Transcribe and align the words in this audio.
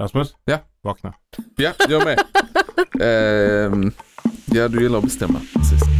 Rasmus? 0.00 0.34
Ja. 0.44 0.58
Vakna. 0.82 1.14
Ja, 1.56 1.72
jag 1.88 2.04
med. 2.04 2.18
Ehm, 3.00 3.92
ja, 4.46 4.68
du 4.68 4.82
gillar 4.82 4.98
att 4.98 5.04
bestämma. 5.04 5.40
Precis. 5.54 5.93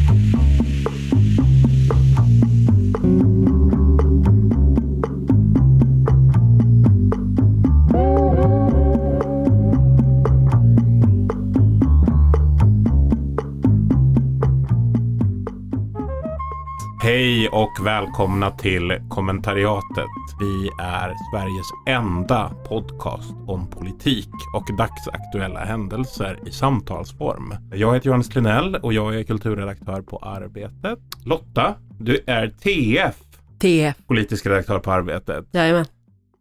Och 17.55 17.87
välkomna 17.87 18.51
till 18.51 18.99
kommentariatet. 19.09 20.07
Vi 20.41 20.71
är 20.83 21.15
Sveriges 21.33 21.67
enda 21.87 22.49
podcast 22.69 23.33
om 23.47 23.71
politik 23.71 24.29
och 24.55 24.77
dagsaktuella 24.79 25.65
händelser 25.65 26.39
i 26.47 26.51
samtalsform. 26.53 27.55
Jag 27.73 27.95
heter 27.95 28.07
Johannes 28.07 28.29
Klinell 28.29 28.75
och 28.77 28.93
jag 28.93 29.17
är 29.17 29.23
kulturredaktör 29.23 30.03
på 30.03 30.19
Arbetet. 30.19 30.99
Lotta, 31.25 31.75
du 32.01 32.21
är 32.27 32.49
TF, 32.49 33.17
TF. 33.61 33.97
politisk 34.07 34.47
redaktör 34.47 34.79
på 34.79 34.93
Arbetet. 34.93 35.45
Jajamän. 35.53 35.85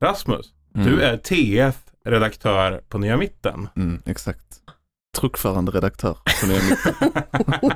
Rasmus, 0.01 0.45
Mm. 0.75 0.87
du 0.87 1.01
är 1.01 1.17
TF, 1.17 1.75
redaktör 2.05 2.81
på 2.89 2.97
Nya 2.97 3.17
Mitten. 3.17 3.67
Mm, 3.75 4.01
exakt. 4.05 4.43
Truckförande 5.17 5.71
redaktör. 5.71 6.17
Som 6.41 6.49
är 6.51 6.53
mitt. 6.69 7.73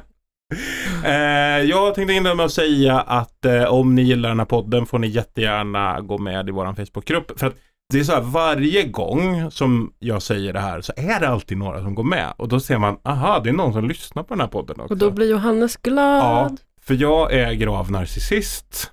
Eh, 1.03 1.63
jag 1.69 1.95
tänkte 1.95 2.13
inleda 2.13 2.35
med 2.35 2.45
att 2.45 2.51
säga 2.53 2.99
att 2.99 3.45
eh, 3.45 3.63
om 3.63 3.95
ni 3.95 4.01
gillar 4.01 4.29
den 4.29 4.39
här 4.39 4.45
podden 4.45 4.85
får 4.85 4.99
ni 4.99 5.07
jättegärna 5.07 6.01
gå 6.01 6.17
med 6.17 6.49
i 6.49 6.51
vår 6.51 6.73
Facebookgrupp. 6.85 7.39
För 7.39 7.47
att 7.47 7.55
det 7.93 7.99
är 7.99 8.03
så 8.03 8.11
här 8.11 8.21
varje 8.21 8.83
gång 8.83 9.52
som 9.52 9.93
jag 9.99 10.21
säger 10.21 10.53
det 10.53 10.59
här 10.59 10.81
så 10.81 10.93
är 10.97 11.19
det 11.19 11.27
alltid 11.29 11.57
några 11.57 11.81
som 11.83 11.95
går 11.95 12.03
med. 12.03 12.33
Och 12.38 12.47
då 12.47 12.59
ser 12.59 12.77
man, 12.77 12.97
aha, 13.03 13.39
det 13.39 13.49
är 13.49 13.53
någon 13.53 13.73
som 13.73 13.88
lyssnar 13.88 14.23
på 14.23 14.33
den 14.33 14.41
här 14.41 14.47
podden 14.47 14.80
också. 14.80 14.94
Och 14.94 14.97
då 14.97 15.11
blir 15.11 15.31
Johannes 15.31 15.80
Ja, 15.83 15.89
glad. 15.91 16.59
för 16.81 16.94
jag 16.94 17.33
är 17.33 17.53
grav 17.53 17.91
narcissist 17.91 18.91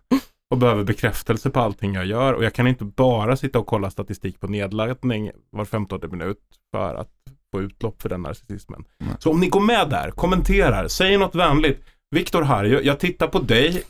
och 0.51 0.59
behöver 0.59 0.85
bekräftelse 0.85 1.51
på 1.51 1.61
allting 1.61 1.95
jag 1.95 2.07
gör. 2.07 2.33
Och 2.33 2.45
jag 2.45 2.53
kan 2.55 2.67
inte 2.67 2.85
bara 2.85 3.37
sitta 3.37 3.59
och 3.59 3.67
kolla 3.67 3.91
statistik 3.91 4.41
på 4.41 4.47
nedladdning 4.47 5.31
var 5.51 5.65
15 5.65 6.01
minut 6.11 6.39
för 6.73 6.95
att 6.95 7.11
få 7.55 7.63
utlopp 7.63 8.03
för 8.03 8.09
den 8.09 8.23
narcissismen. 8.23 8.85
Nej. 8.99 9.09
Så 9.19 9.31
om 9.31 9.41
ni 9.41 9.49
går 9.49 9.61
med 9.61 9.91
där, 9.91 10.11
kommenterar, 10.11 10.89
säger 10.89 11.19
något 11.19 11.35
vänligt. 11.35 11.85
Viktor 12.11 12.43
Harry, 12.43 12.73
jag, 12.73 12.85
jag 12.85 13.01
tittar 13.01 13.27
på 13.27 13.39
dig. 13.39 13.83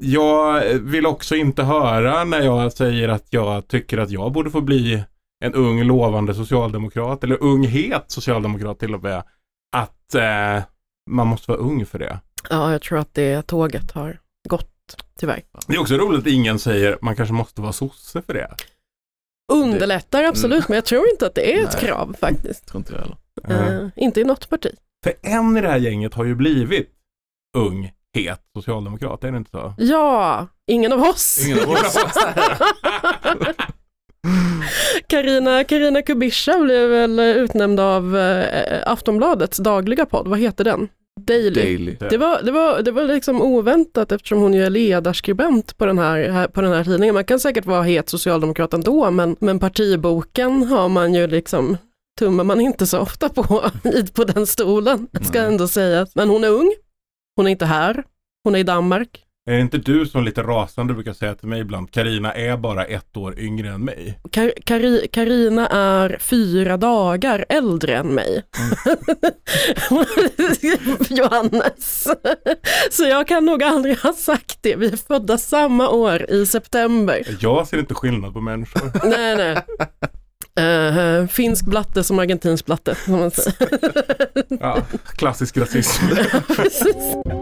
Jag 0.00 0.64
vill 0.78 1.06
också 1.06 1.36
inte 1.36 1.62
höra 1.62 2.24
när 2.24 2.40
jag 2.40 2.72
säger 2.72 3.08
att 3.08 3.26
jag 3.30 3.68
tycker 3.68 3.98
att 3.98 4.10
jag 4.10 4.32
borde 4.32 4.50
få 4.50 4.60
bli 4.60 5.04
en 5.44 5.54
ung 5.54 5.82
lovande 5.82 6.34
socialdemokrat 6.34 7.24
eller 7.24 7.42
ung 7.42 7.66
het 7.66 8.04
socialdemokrat 8.06 8.78
till 8.78 8.94
och 8.94 9.02
med. 9.02 9.22
Att 9.76 10.14
eh, 10.14 10.62
man 11.10 11.26
måste 11.26 11.50
vara 11.50 11.60
ung 11.60 11.86
för 11.86 11.98
det. 11.98 12.18
Ja, 12.50 12.72
jag 12.72 12.82
tror 12.82 12.98
att 12.98 13.14
det 13.14 13.42
tåget 13.46 13.90
har 13.90 14.20
gått, 14.48 14.96
tyvärr. 15.20 15.42
Det 15.66 15.74
är 15.74 15.80
också 15.80 15.94
roligt 15.94 16.20
att 16.20 16.26
ingen 16.26 16.58
säger 16.58 16.98
man 17.02 17.16
kanske 17.16 17.34
måste 17.34 17.60
vara 17.60 17.72
sosse 17.72 18.22
för 18.22 18.34
det. 18.34 18.54
Underlättar 19.52 20.24
absolut, 20.24 20.68
men 20.68 20.74
jag 20.74 20.84
tror 20.84 21.08
inte 21.10 21.26
att 21.26 21.34
det 21.34 21.54
är 21.54 21.64
ett 21.64 21.72
Nej. 21.72 21.82
krav 21.82 22.16
faktiskt. 22.20 22.66
Tror 22.66 22.78
inte 22.80 22.92
jag 22.92 23.00
heller. 23.00 23.82
Eh, 23.82 23.88
inte 23.96 24.20
i 24.20 24.24
något 24.24 24.48
parti. 24.48 24.70
För 25.04 25.12
en 25.22 25.56
i 25.56 25.60
det 25.60 25.68
här 25.68 25.78
gänget 25.78 26.14
har 26.14 26.24
ju 26.24 26.34
blivit 26.34 26.90
ung, 27.56 27.92
het 28.14 28.40
socialdemokrat, 28.56 29.24
är 29.24 29.32
det 29.32 29.38
inte 29.38 29.50
så? 29.50 29.74
Ja, 29.78 30.46
ingen 30.66 30.92
av 30.92 31.00
oss. 31.02 31.46
Ingen 31.46 31.58
av 31.64 31.70
oss. 31.70 31.96
Karina 35.06 35.64
Karina 35.64 36.02
Kubisha 36.02 36.58
blev 36.58 36.88
väl 36.88 37.18
utnämnd 37.20 37.80
av 37.80 38.16
eh, 38.16 38.82
Aftonbladets 38.86 39.58
dagliga 39.58 40.06
podd, 40.06 40.28
vad 40.28 40.38
heter 40.38 40.64
den? 40.64 40.88
Daily. 41.18 41.62
Daily. 41.62 41.96
Det 42.10 42.18
var, 42.18 42.42
det, 42.42 42.52
var, 42.52 42.82
det 42.82 42.90
var 42.90 43.04
liksom 43.04 43.42
oväntat 43.42 44.12
eftersom 44.12 44.38
hon 44.38 44.54
ju 44.54 44.64
är 44.64 44.70
ledarskribent 44.70 45.78
på 45.78 45.86
den 45.86 45.98
här, 45.98 46.28
här, 46.28 46.48
på 46.48 46.60
den 46.60 46.72
här 46.72 46.84
tidningen. 46.84 47.14
Man 47.14 47.24
kan 47.24 47.40
säkert 47.40 47.66
vara 47.66 47.82
het 47.82 48.08
socialdemokrat 48.08 48.74
ändå, 48.74 49.10
men, 49.10 49.36
men 49.40 49.58
partiboken 49.58 50.62
har 50.62 50.88
man 50.88 51.14
ju 51.14 51.26
liksom 51.26 51.76
tummar 52.18 52.44
man 52.44 52.60
inte 52.60 52.86
så 52.86 52.98
ofta 52.98 53.28
på, 53.28 53.42
på 54.14 54.24
den 54.24 54.46
stolen, 54.46 55.08
ska 55.22 55.38
Nej. 55.38 55.48
ändå 55.48 55.68
sägas. 55.68 56.14
Men 56.14 56.28
hon 56.28 56.44
är 56.44 56.48
ung, 56.48 56.74
hon 57.36 57.46
är 57.46 57.50
inte 57.50 57.66
här, 57.66 58.04
hon 58.44 58.54
är 58.54 58.58
i 58.58 58.62
Danmark. 58.62 59.24
Är 59.48 59.52
det 59.52 59.60
inte 59.60 59.78
du 59.78 60.06
som 60.06 60.24
lite 60.24 60.42
rasande 60.42 60.94
brukar 60.94 61.12
säga 61.12 61.34
till 61.34 61.48
mig 61.48 61.60
ibland, 61.60 61.90
Karina 61.90 62.32
är 62.32 62.56
bara 62.56 62.84
ett 62.84 63.16
år 63.16 63.38
yngre 63.38 63.68
än 63.68 63.84
mig? 63.84 64.18
Kar, 64.32 64.52
Kari, 64.64 65.08
Karina 65.12 65.66
är 65.68 66.18
fyra 66.20 66.76
dagar 66.76 67.44
äldre 67.48 67.96
än 67.96 68.14
mig. 68.14 68.42
Johannes. 71.08 72.08
Så 72.90 73.04
jag 73.04 73.28
kan 73.28 73.44
nog 73.44 73.62
aldrig 73.62 73.98
ha 73.98 74.12
sagt 74.12 74.58
det. 74.60 74.76
Vi 74.76 74.86
är 74.86 74.96
födda 74.96 75.38
samma 75.38 75.88
år 75.88 76.30
i 76.30 76.46
september. 76.46 77.36
Jag 77.40 77.66
ser 77.66 77.78
inte 77.78 77.94
skillnad 77.94 78.32
på 78.32 78.40
människor. 78.40 78.90
Nej, 79.08 79.36
nej. 79.36 79.56
Eh, 80.66 81.26
finsk 81.26 81.64
blatte 81.64 82.04
som 82.04 82.18
argentinsk 82.18 82.66
blatte. 82.66 82.94
Som 82.94 83.12
man 83.12 83.30
säger. 83.30 83.68
Ja, 84.60 84.82
klassisk 85.16 85.56
rasism. 85.56 86.04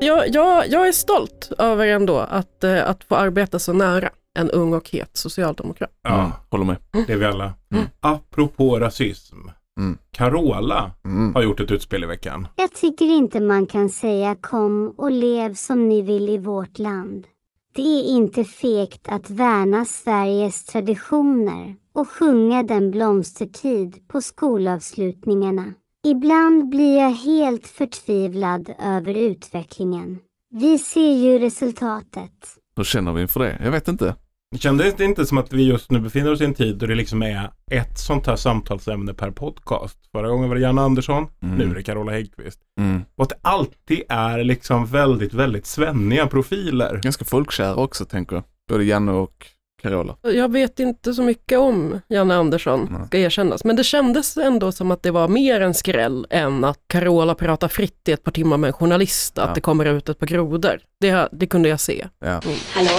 Jag, 0.00 0.28
jag, 0.28 0.68
jag 0.68 0.88
är 0.88 0.92
stolt 0.92 1.52
över 1.58 1.86
ändå 1.86 2.18
att, 2.18 2.64
eh, 2.64 2.88
att 2.90 3.04
få 3.04 3.14
arbeta 3.16 3.58
så 3.58 3.72
nära 3.72 4.10
en 4.38 4.50
ung 4.50 4.74
och 4.74 4.90
het 4.90 5.10
socialdemokrat. 5.16 5.90
Mm, 6.08 6.18
Ja, 6.18 6.32
håller 6.50 6.64
med. 6.64 6.76
det 7.06 7.12
är 7.12 7.16
vi 7.16 7.24
alla. 7.24 7.52
Mm. 7.74 7.84
Apropå 8.00 8.78
rasism. 8.80 9.36
Mm. 9.80 9.98
Carola 10.10 10.90
Mm. 11.04 11.34
har 11.34 11.42
gjort 11.42 11.60
ett 11.60 11.70
utspel 11.70 12.04
i 12.04 12.06
veckan. 12.06 12.48
Jag 12.56 12.72
tycker 12.74 13.04
inte 13.04 13.40
man 13.40 13.66
kan 13.66 13.88
säga 13.90 14.34
kom 14.40 14.94
och 14.98 15.10
lev 15.10 15.54
som 15.54 15.88
ni 15.88 16.02
vill 16.02 16.28
i 16.28 16.38
vårt 16.38 16.78
land. 16.78 17.26
Det 17.74 17.82
är 17.82 18.02
inte 18.04 18.44
fegt 18.44 19.08
att 19.08 19.30
värna 19.30 19.84
Sveriges 19.84 20.64
traditioner 20.64 21.74
och 21.94 22.08
sjunga 22.08 22.62
den 22.62 22.90
blomstertid 22.90 24.08
på 24.08 24.20
skolavslutningarna. 24.22 25.64
Ibland 26.06 26.68
blir 26.68 26.98
jag 26.98 27.10
helt 27.10 27.66
förtvivlad 27.66 28.70
över 28.82 29.14
utvecklingen. 29.14 30.18
Vi 30.50 30.78
ser 30.78 31.12
ju 31.14 31.38
resultatet. 31.38 32.32
Hur 32.76 32.84
känner 32.84 33.12
vi 33.12 33.22
inför 33.22 33.40
det? 33.40 33.58
Jag 33.64 33.70
vet 33.70 33.88
inte. 33.88 34.14
Kändes 34.58 34.94
det 34.96 35.04
inte 35.04 35.26
som 35.26 35.38
att 35.38 35.52
vi 35.52 35.62
just 35.68 35.90
nu 35.90 36.00
befinner 36.00 36.32
oss 36.32 36.40
i 36.40 36.44
en 36.44 36.54
tid 36.54 36.76
då 36.76 36.86
det 36.86 36.94
liksom 36.94 37.22
är 37.22 37.50
ett 37.70 37.98
sånt 37.98 38.26
här 38.26 38.36
samtalsämne 38.36 39.14
per 39.14 39.30
podcast? 39.30 39.98
Förra 40.12 40.28
gången 40.28 40.48
var 40.48 40.56
det 40.56 40.62
Janne 40.62 40.80
Andersson, 40.80 41.26
Mm. 41.42 41.56
nu 41.58 41.64
är 41.70 41.74
det 41.74 41.82
Carola 41.82 42.12
Häggkvist. 42.12 42.60
Mm. 42.78 43.02
Och 43.16 43.22
att 43.22 43.28
det 43.30 43.38
alltid 43.42 44.02
är 44.08 44.44
liksom 44.44 44.86
väldigt, 44.86 45.34
väldigt 45.34 45.66
svenniga 45.66 46.26
profiler. 46.26 47.00
Ganska 47.02 47.24
folkkära 47.24 47.74
också 47.74 48.04
tänker 48.04 48.36
jag. 48.36 48.44
Både 48.68 48.84
Janne 48.84 49.12
och 49.12 49.46
Carola. 49.82 50.16
Jag 50.22 50.52
vet 50.52 50.80
inte 50.80 51.14
så 51.14 51.22
mycket 51.22 51.58
om 51.58 52.00
Janne 52.08 52.34
Andersson, 52.36 52.88
Nej. 52.98 53.06
ska 53.06 53.18
erkännas. 53.18 53.64
Men 53.64 53.76
det 53.76 53.84
kändes 53.84 54.36
ändå 54.36 54.72
som 54.72 54.90
att 54.90 55.02
det 55.02 55.10
var 55.10 55.28
mer 55.28 55.60
en 55.60 55.74
skräll 55.74 56.26
än 56.30 56.64
att 56.64 56.78
Carola 56.86 57.34
pratar 57.34 57.68
fritt 57.68 58.08
i 58.08 58.12
ett 58.12 58.24
par 58.24 58.32
timmar 58.32 58.56
med 58.56 58.68
en 58.68 58.72
journalist, 58.74 59.38
att 59.38 59.48
Ja. 59.48 59.54
det 59.54 59.60
kommer 59.60 59.84
ut 59.84 60.08
ett 60.08 60.18
par 60.18 60.26
grodor. 60.26 60.80
Det, 61.00 61.28
det 61.32 61.46
kunde 61.46 61.68
jag 61.68 61.80
se. 61.80 62.06
Ja. 62.18 62.40
Hallå? 62.74 62.90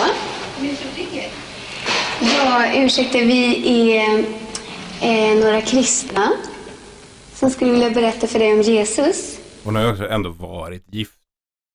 Ja, 2.22 2.66
ursäkta, 2.76 3.18
vi 3.18 3.98
är 3.98 4.20
eh, 5.02 5.44
några 5.44 5.62
kristna 5.62 6.30
som 7.34 7.50
skulle 7.50 7.72
vilja 7.72 7.90
berätta 7.90 8.28
för 8.28 8.40
dig 8.40 8.54
om 8.54 8.62
Jesus. 8.62 9.40
Hon 9.64 9.76
har 9.76 9.84
ju 9.84 9.92
också 9.92 10.08
ändå 10.10 10.30
varit 10.30 10.86
gift 10.94 11.20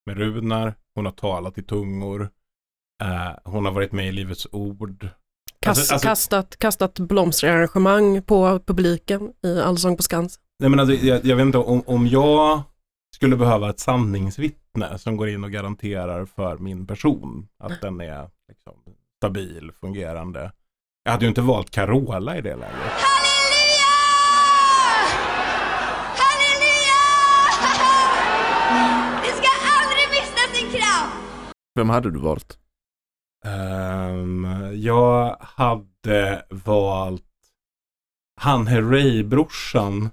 med 0.07 0.17
Runar. 0.19 0.75
Hon 0.95 1.05
har 1.05 1.13
talat 1.13 1.59
i 1.59 1.63
tungor. 1.63 2.31
Eh, 3.03 3.33
hon 3.45 3.65
har 3.65 3.73
varit 3.73 3.93
med 3.93 4.09
i 4.09 4.13
Livets 4.13 4.47
Ord. 4.53 5.09
Kast, 5.61 5.79
Alltså- 5.81 5.95
alltså- 5.95 6.09
kastat, 6.09 6.57
kastat 6.59 6.99
blomsterarrangemang 6.99 8.23
på 8.23 8.61
publiken 8.67 9.33
i 9.45 9.61
Allsång 9.61 9.97
på 9.97 10.03
Skansen. 10.03 10.43
Nej 10.59 10.71
men 10.71 10.81
alltså, 10.81 10.95
jag, 11.07 11.25
jag 11.25 11.37
vet 11.37 11.43
inte 11.47 11.59
om, 11.59 11.83
om 11.87 12.07
jag 12.07 12.63
skulle 13.15 13.37
behöva 13.37 13.71
ett 13.71 13.81
sanningsvittne 13.81 14.99
som 14.99 15.17
går 15.17 15.29
in 15.29 15.45
och 15.45 15.51
garanterar 15.53 16.25
för 16.25 16.57
min 16.59 16.87
person 16.87 17.49
att 17.59 17.81
den 17.83 18.01
är 18.01 18.31
liksom, 18.49 18.75
stabil, 19.21 19.71
fungerande. 19.81 20.53
Jag 21.05 21.13
hade 21.13 21.25
ju 21.25 21.29
inte 21.29 21.41
valt 21.41 21.71
Carola 21.71 22.37
i 22.39 22.41
det 22.41 22.57
läget. 22.57 22.93
Halleluja! 23.07 23.93
Halleluja! 26.23 27.01
Det 29.23 29.33
ska 29.37 29.49
aldrig 29.81 30.09
mista 30.11 30.43
sin 30.55 30.71
kraft! 30.81 31.17
Vem 31.75 31.89
hade 31.91 32.11
du 32.11 32.19
valt? 32.19 32.59
Ehm, 33.47 34.47
jag 34.75 35.37
hade 35.41 36.45
valt 36.51 37.23
han 38.41 38.67
Herrey-brorsan 38.67 40.11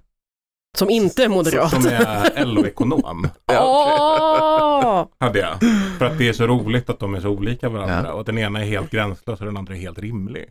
Som 0.78 0.90
inte 0.90 1.24
är 1.24 1.30
moderat. 1.30 1.70
som 1.72 1.86
är 1.92 2.46
LO-ekonom. 2.46 3.28
Åh! 3.52 5.08
Hade 5.20 5.40
jag. 5.40 5.60
För 5.98 6.06
att 6.06 6.18
det 6.18 6.30
är 6.30 6.34
så 6.34 6.48
roligt 6.48 6.90
att 6.90 7.00
de 7.00 7.16
är 7.16 7.22
så 7.22 7.30
olika 7.30 7.70
varandra 7.70 8.04
Ja. 8.06 8.14
och 8.14 8.20
att 8.20 8.26
den 8.26 8.38
ena 8.38 8.62
är 8.62 8.66
helt 8.66 8.92
gränslös 8.92 9.40
och 9.40 9.46
den 9.46 9.58
andra 9.58 9.74
är 9.76 9.80
helt 9.80 10.00
rimlig. 10.00 10.50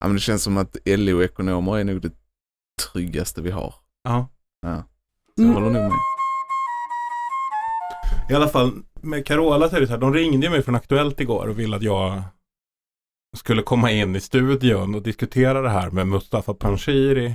Ja, 0.00 0.06
men 0.06 0.12
det 0.14 0.20
känns 0.20 0.42
som 0.42 0.56
att 0.56 0.76
LO-ekonomer 0.84 1.78
är 1.78 1.84
nog 1.84 2.00
det 2.02 2.12
tryggaste 2.92 3.42
vi 3.42 3.50
har. 3.50 3.74
Ja. 4.04 4.28
Ja. 4.62 4.82
Så 5.36 5.42
jag 5.42 5.48
håller 5.52 5.70
nog 5.70 5.82
med. 5.82 5.92
I 8.30 8.34
alla 8.34 8.48
fall 8.48 8.72
med 9.06 9.26
Carola 9.26 9.68
så 9.68 9.76
är 9.76 9.80
det 9.80 9.86
så 9.86 9.92
här, 9.92 10.00
de 10.00 10.14
ringde 10.14 10.50
mig 10.50 10.62
från 10.62 10.74
Aktuellt 10.74 11.20
igår 11.20 11.46
och 11.46 11.58
ville 11.58 11.76
att 11.76 11.82
jag 11.82 12.22
skulle 13.36 13.62
komma 13.62 13.90
in 13.90 14.16
i 14.16 14.20
studion 14.20 14.94
och 14.94 15.02
diskutera 15.02 15.62
det 15.62 15.70
här 15.70 15.90
med 15.90 16.06
Mustafa 16.06 16.54
Panshiri. 16.54 17.34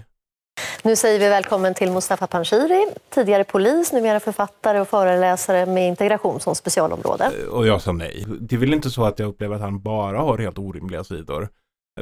Nu 0.83 0.95
säger 0.95 1.19
vi 1.19 1.29
välkommen 1.29 1.73
till 1.73 1.91
Mustafa 1.91 2.27
Panshiri, 2.27 2.87
tidigare 3.09 3.43
polis, 3.43 3.93
numera 3.93 4.19
författare 4.19 4.79
och 4.79 4.87
föreläsare 4.87 5.65
med 5.65 5.87
integration 5.87 6.39
som 6.39 6.55
specialområde. 6.55 7.31
Och 7.51 7.67
jag 7.67 7.81
sa 7.81 7.91
nej. 7.91 8.25
Det 8.39 8.55
är 8.55 8.59
väl 8.59 8.73
inte 8.73 8.89
så 8.89 9.05
att 9.05 9.19
jag 9.19 9.29
upplever 9.29 9.55
att 9.55 9.61
han 9.61 9.81
bara 9.81 10.19
har 10.19 10.37
helt 10.37 10.57
orimliga 10.57 11.03
sidor. 11.03 11.49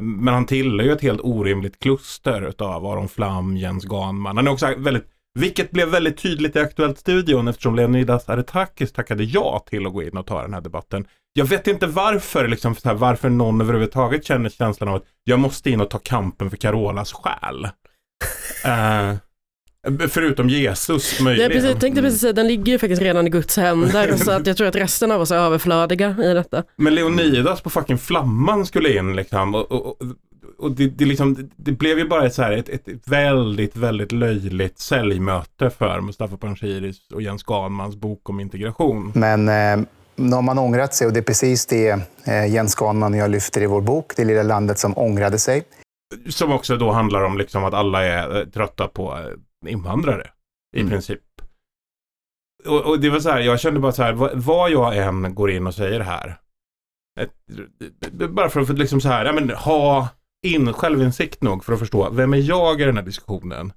Men 0.00 0.34
han 0.34 0.46
tillhör 0.46 0.86
ju 0.86 0.92
ett 0.92 1.02
helt 1.02 1.20
orimligt 1.20 1.78
kluster 1.78 2.42
utav 2.42 2.86
Aron 2.86 3.08
Flam, 3.08 3.56
Jens 3.56 3.84
Ganman. 3.84 4.36
Han 4.36 4.46
är 4.46 4.50
också 4.50 4.74
väldigt, 4.76 5.06
vilket 5.38 5.70
blev 5.70 5.88
väldigt 5.88 6.18
tydligt 6.18 6.56
i 6.56 6.58
Aktuellt-studion 6.58 7.48
eftersom 7.48 7.74
Leonidas 7.74 8.28
Aretakis 8.28 8.92
tackade 8.92 9.24
ja 9.24 9.64
till 9.70 9.86
att 9.86 9.92
gå 9.92 10.02
in 10.02 10.16
och 10.16 10.26
ta 10.26 10.42
den 10.42 10.54
här 10.54 10.60
debatten. 10.60 11.06
Jag 11.32 11.44
vet 11.44 11.66
inte 11.66 11.86
varför, 11.86 12.48
liksom, 12.48 12.74
här, 12.84 12.94
varför 12.94 13.28
någon 13.28 13.60
överhuvudtaget 13.60 14.24
känner 14.24 14.50
känslan 14.50 14.88
av 14.88 14.94
att 14.94 15.04
jag 15.24 15.38
måste 15.38 15.70
in 15.70 15.80
och 15.80 15.90
ta 15.90 15.98
kampen 15.98 16.50
för 16.50 16.56
Carolas 16.56 17.12
själ. 17.12 17.68
Eh, 18.64 19.14
förutom 20.08 20.48
Jesus 20.48 21.14
Jag 21.16 21.24
möjligen. 21.24 21.50
precis, 21.50 21.80
tänkte 21.80 22.02
precis 22.02 22.20
säga, 22.20 22.32
den 22.32 22.48
ligger 22.48 22.72
ju 22.72 22.78
faktiskt 22.78 23.02
redan 23.02 23.26
i 23.26 23.30
Guds 23.30 23.56
händer 23.56 24.16
så 24.16 24.30
att 24.30 24.46
jag 24.46 24.56
tror 24.56 24.66
att 24.66 24.76
resten 24.76 25.12
av 25.12 25.20
oss 25.20 25.30
är 25.30 25.36
överflödiga 25.36 26.16
i 26.24 26.34
detta. 26.34 26.64
Men 26.76 26.94
Leonidas 26.94 27.60
på 27.60 27.70
fucking 27.70 27.98
Flamman 27.98 28.66
skulle 28.66 28.98
in 28.98 29.16
liksom. 29.16 29.54
Och, 29.54 29.72
och, 29.72 29.96
och, 30.60 30.72
det, 30.72 30.86
det, 30.88 31.04
liksom, 31.04 31.50
det 31.56 31.72
blev 31.72 31.98
ju 31.98 32.08
bara 32.08 32.26
ett, 32.26 32.34
så 32.34 32.42
här, 32.42 32.52
ett, 32.52 32.68
ett 32.68 33.08
väldigt, 33.08 33.76
väldigt 33.76 34.12
löjligt 34.12 34.78
säljmöte 34.78 35.70
för 35.70 36.00
Mustafa 36.00 36.36
Panshiris 36.36 37.10
och 37.10 37.22
Jens 37.22 37.42
Ganmans 37.42 37.96
bok 37.96 38.28
om 38.28 38.40
integration. 38.40 39.12
Men 39.14 39.48
eh, 39.48 39.86
nu 40.16 40.32
har 40.34 40.42
man 40.42 40.58
ångrat 40.58 40.94
sig 40.94 41.06
och 41.06 41.12
det 41.12 41.20
är 41.20 41.24
precis 41.24 41.66
det 41.66 41.90
eh, 42.24 42.46
Jens 42.54 42.74
Ganman 42.74 43.12
och 43.14 43.18
jag 43.20 43.30
lyfter 43.30 43.62
i 43.62 43.66
vår 43.66 43.80
bok, 43.80 44.12
Det 44.16 44.24
lilla 44.24 44.42
landet 44.42 44.78
som 44.78 44.98
ångrade 44.98 45.38
sig. 45.38 45.62
Som 46.28 46.52
också 46.52 46.76
då 46.76 46.90
handlar 46.90 47.22
om 47.24 47.38
liksom 47.38 47.64
att 47.64 47.74
alla 47.74 48.02
är 48.04 48.40
eh, 48.40 48.44
trötta 48.46 48.88
på 48.88 49.18
eh, 49.18 49.72
invandrare. 49.72 50.30
I 50.76 50.80
Mm. 50.80 50.90
princip. 50.90 51.20
Och, 52.66 52.86
och 52.86 53.00
det 53.00 53.10
var 53.10 53.20
så 53.20 53.30
här, 53.30 53.40
jag 53.40 53.60
kände 53.60 53.80
bara 53.80 53.92
så 53.92 54.02
här, 54.02 54.12
vad, 54.12 54.30
vad 54.34 54.70
jag 54.70 54.96
än 54.96 55.34
går 55.34 55.50
in 55.50 55.66
och 55.66 55.74
säger 55.74 56.00
här. 56.00 56.36
Ett, 57.20 57.32
bara 58.30 58.48
för 58.48 58.60
att 58.60 58.78
liksom 58.78 59.00
så 59.00 59.08
här, 59.08 59.24
ja 59.24 59.32
men 59.32 59.50
ha 59.50 60.08
in 60.46 60.72
självinsikt 60.72 61.42
nog 61.42 61.64
för 61.64 61.72
att 61.72 61.78
förstå, 61.78 62.10
vem 62.10 62.34
är 62.34 62.38
jag 62.38 62.80
i 62.80 62.84
den 62.84 62.96
här 62.96 63.04
diskussionen? 63.04 63.72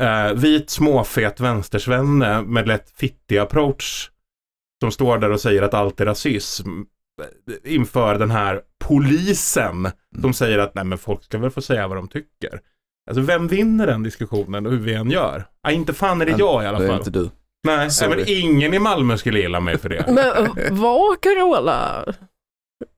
Eh, 0.00 0.32
vit 0.32 0.70
småfet 0.70 1.40
vänstersvenne 1.40 2.42
med 2.42 2.68
lätt 2.68 2.90
fittig 2.90 3.38
approach. 3.38 4.10
Som 4.82 4.92
står 4.92 5.18
där 5.18 5.30
och 5.32 5.40
säger 5.40 5.62
att 5.62 5.74
allt 5.74 6.00
är 6.00 6.06
rasism. 6.06 6.68
eh, 7.20 7.74
Inför 7.74 8.18
den 8.18 8.30
här 8.30 8.60
polisen. 8.84 9.88
Som 10.20 10.34
säger 10.34 10.58
att 10.58 10.74
nej 10.74 10.84
men 10.84 10.98
folk 10.98 11.24
ska 11.24 11.38
väl 11.38 11.50
få 11.50 11.62
säga 11.62 11.88
vad 11.88 11.98
de 11.98 12.08
tycker. 12.08 12.60
Alltså 13.10 13.22
vem 13.22 13.48
vinner 13.48 13.86
den 13.86 14.02
diskussionen 14.02 14.66
och 14.66 14.72
hur 14.72 14.78
vi 14.78 14.94
än 14.94 15.10
gör? 15.10 15.44
Ja, 15.62 15.70
inte 15.70 15.92
fan 15.94 16.20
är 16.22 16.26
det 16.26 16.34
jag 16.38 16.64
i 16.64 16.66
alla 16.66 16.78
Det 16.78 16.84
är 16.84 16.88
fall. 16.88 16.98
inte 16.98 17.10
du. 17.10 17.30
Nej, 17.66 17.76
nej, 17.76 17.90
Sorry. 17.90 18.16
men 18.16 18.24
ingen 18.28 18.74
i 18.74 18.78
Malmö 18.78 19.16
skulle 19.18 19.38
gilla 19.40 19.60
mig 19.60 19.78
för 19.78 19.88
det. 19.88 20.04
Men 20.08 20.46
eh, 20.46 20.72
var 20.72 21.16
Carola, 21.22 22.04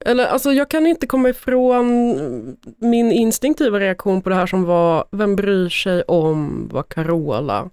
eller 0.04 0.26
alltså 0.26 0.52
jag 0.52 0.70
kan 0.70 0.86
inte 0.86 1.06
komma 1.06 1.28
ifrån 1.28 2.56
min 2.80 3.12
instinktiva 3.12 3.80
reaktion 3.80 4.22
på 4.22 4.28
det 4.28 4.34
här 4.34 4.46
som 4.46 4.64
var, 4.64 5.04
vem 5.12 5.36
bryr 5.36 5.68
sig 5.68 6.02
om 6.02 6.68
vad 6.72 6.88
Carola 6.88 7.70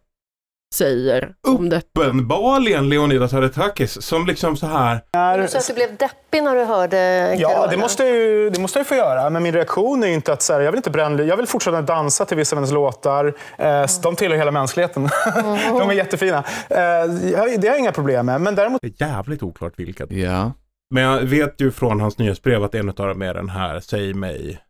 säger 0.75 1.33
om 1.48 1.69
detta? 1.69 2.01
Uppenbarligen 2.01 2.89
Leonidas 2.89 3.33
Aretakis 3.33 4.01
som 4.01 4.25
liksom 4.25 4.57
så 4.57 4.65
här. 4.68 5.01
Du 5.42 5.48
sa 5.48 5.57
att 5.57 5.68
du 5.68 5.74
blev 5.74 5.89
deppig 5.98 6.44
när 6.44 6.56
du 6.56 6.63
hörde 6.63 6.98
Ja, 7.39 7.50
Carola. 7.50 7.68
det 7.71 7.77
måste, 7.77 8.04
jag 8.04 8.16
ju, 8.16 8.50
det 8.50 8.59
måste 8.59 8.80
jag 8.80 8.83
ju 8.86 8.88
få 8.88 8.95
göra. 8.95 9.30
Men 9.30 9.44
min 9.44 9.54
reaktion 9.54 10.04
är 10.04 10.07
ju 10.07 10.13
inte 10.13 10.33
att 10.33 10.42
så 10.42 10.54
här, 10.54 10.59
jag 10.62 10.71
vill 10.71 10.77
inte 10.80 10.89
bränna, 10.89 11.24
jag 11.24 11.38
vill 11.38 11.48
fortsätta 11.48 11.81
dansa 11.81 12.25
till 12.25 12.38
vissa 12.38 12.56
av 12.56 12.57
hennes 12.57 12.71
låtar. 12.71 13.33
Eh, 13.57 13.86
De 14.04 14.16
tillhör 14.16 14.38
hela 14.38 14.51
mänskligheten. 14.51 15.09
De 15.80 15.89
är 15.89 15.94
jättefina. 15.94 16.38
Eh, 16.69 16.77
det 17.18 17.36
har 17.38 17.66
jag 17.66 17.80
inga 17.80 17.92
problem 17.92 18.25
med. 18.25 18.42
Men 18.42 18.56
däremot 18.56 18.81
Det 18.81 19.01
är 19.01 19.07
jävligt 19.07 19.44
oklart 19.44 19.74
vilka. 19.75 20.06
Ja, 20.09 20.51
Men 20.94 21.04
jag 21.04 21.22
vet 21.22 21.62
ju 21.62 21.72
från 21.72 22.00
hans 22.01 22.18
nyhetsbrev 22.18 22.63
att 22.63 22.75
en 22.75 22.90
av 22.90 22.95
dem 22.95 23.22
är 23.22 23.34
den 23.34 23.50
här 23.50 23.80
Säg 23.80 24.13
mig. 24.13 24.62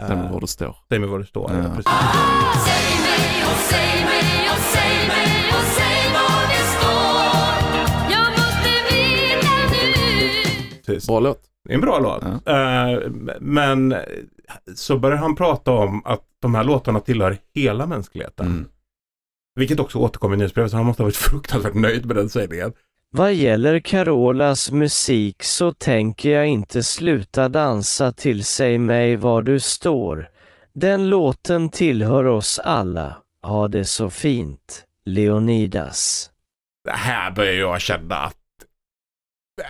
eh, 0.00 0.08
den 0.08 0.32
var 0.32 0.40
det 0.40 0.46
står. 0.46 0.76
Säg 0.88 0.98
mig 0.98 1.08
vad 1.08 1.20
det 1.20 1.26
står. 1.26 1.50
Ja. 1.50 1.56
Ja. 1.56 1.62
Precis. 1.64 1.92
Säg 2.66 3.00
mig 3.02 3.44
och 3.44 3.58
säg 3.70 4.04
mig 4.04 4.48
och 4.50 4.58
säg 4.58 5.08
mig 5.08 5.48
och 5.48 5.64
säg 5.64 6.12
vad 6.12 6.48
det 6.50 6.64
står 6.76 7.80
Jag 8.10 8.30
måste 8.30 8.70
veta 8.94 9.56
nu 9.70 10.82
Precis. 10.86 11.06
Bra 11.08 11.20
låt. 11.20 11.42
Det 11.64 11.70
är 11.72 11.74
en 11.74 11.80
bra 11.80 11.98
låt. 11.98 12.22
Eh, 12.48 13.10
men 13.40 13.94
så 14.74 14.98
börjar 14.98 15.18
han 15.18 15.36
prata 15.36 15.72
om 15.72 16.02
att 16.06 16.24
de 16.42 16.54
här 16.54 16.64
låtarna 16.64 17.00
tillhör 17.00 17.38
hela 17.54 17.86
mänskligheten. 17.86 18.46
Mm. 18.46 18.66
Vilket 19.54 19.80
också 19.80 19.98
återkommer 19.98 20.34
i 20.34 20.38
nyhetsbrevet 20.38 20.70
så 20.70 20.76
han 20.76 20.86
måste 20.86 21.02
ha 21.02 21.06
varit 21.06 21.16
fruktansvärt 21.16 21.74
nöjd 21.74 22.06
med 22.06 22.16
den 22.16 22.28
sägningen. 22.28 22.72
Vad 23.12 23.34
gäller 23.34 23.80
Carolas 23.80 24.70
musik 24.70 25.42
så 25.42 25.72
tänker 25.72 26.30
jag 26.30 26.46
inte 26.46 26.82
sluta 26.82 27.48
dansa 27.48 28.12
till 28.12 28.44
Säg 28.44 28.78
mig 28.78 29.16
var 29.16 29.42
du 29.42 29.60
står. 29.60 30.28
Den 30.72 31.08
låten 31.10 31.68
tillhör 31.70 32.24
oss 32.24 32.58
alla. 32.58 33.16
Ha 33.42 33.68
det 33.68 33.84
så 33.84 34.10
fint. 34.10 34.84
Leonidas. 35.04 36.30
Det 36.84 36.90
här 36.90 37.30
börjar 37.30 37.52
jag 37.54 37.80
känna 37.80 38.16
att 38.16 38.36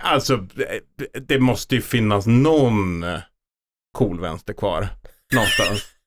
Alltså, 0.03 0.47
det- 1.27 1.39
måste 1.39 1.75
ju 1.75 1.81
finnas 1.81 2.25
någon 2.27 3.05
cool 3.93 4.19
vänster 4.19 4.53
kvar. 4.53 4.87
Någonstans. 5.33 5.87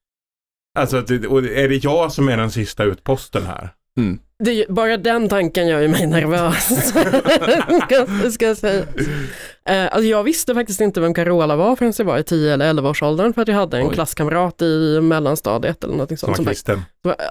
Alltså, 0.79 0.97
och 1.29 1.45
är 1.45 1.69
det 1.69 1.85
jag 1.85 2.13
som 2.13 2.29
är 2.29 2.37
den 2.37 2.51
sista 2.51 2.85
utposten 2.85 3.47
här? 3.47 3.75
Mm. 3.97 4.19
Det 4.45 4.67
bara 4.69 4.97
den 4.97 5.29
tanken 5.29 5.69
gör 5.69 5.81
ju 5.81 5.89
mig 5.89 6.07
nervös. 6.07 6.93
ska, 7.85 8.31
ska 8.31 8.47
jag 8.47 8.57
säga. 8.57 8.85
Eh, 9.69 9.85
alltså 9.85 10.03
jag 10.03 10.23
visste 10.25 10.55
faktiskt 10.55 10.81
inte 10.81 11.01
vem 11.01 11.15
Carola 11.15 11.57
var 11.57 11.77
förrän 11.77 11.93
jag 11.99 12.05
var 12.05 12.19
i 12.19 12.23
10 12.25 12.53
eller 12.55 12.69
11 12.71 12.91
års 12.91 13.03
åldern 13.03 13.33
för 13.33 13.43
att 13.43 13.49
jag 13.49 13.55
hade 13.55 13.79
en 13.79 13.87
Oj. 13.89 13.95
klasskamrat 13.95 14.63
i 14.63 15.01
mellanstadiet 15.01 15.85
eller 15.85 15.95
något 15.97 16.09
Som 16.09 16.17
sånt. 16.17 16.37
Som 16.37 16.45
bara, 16.45 16.51
kristen. 16.51 16.83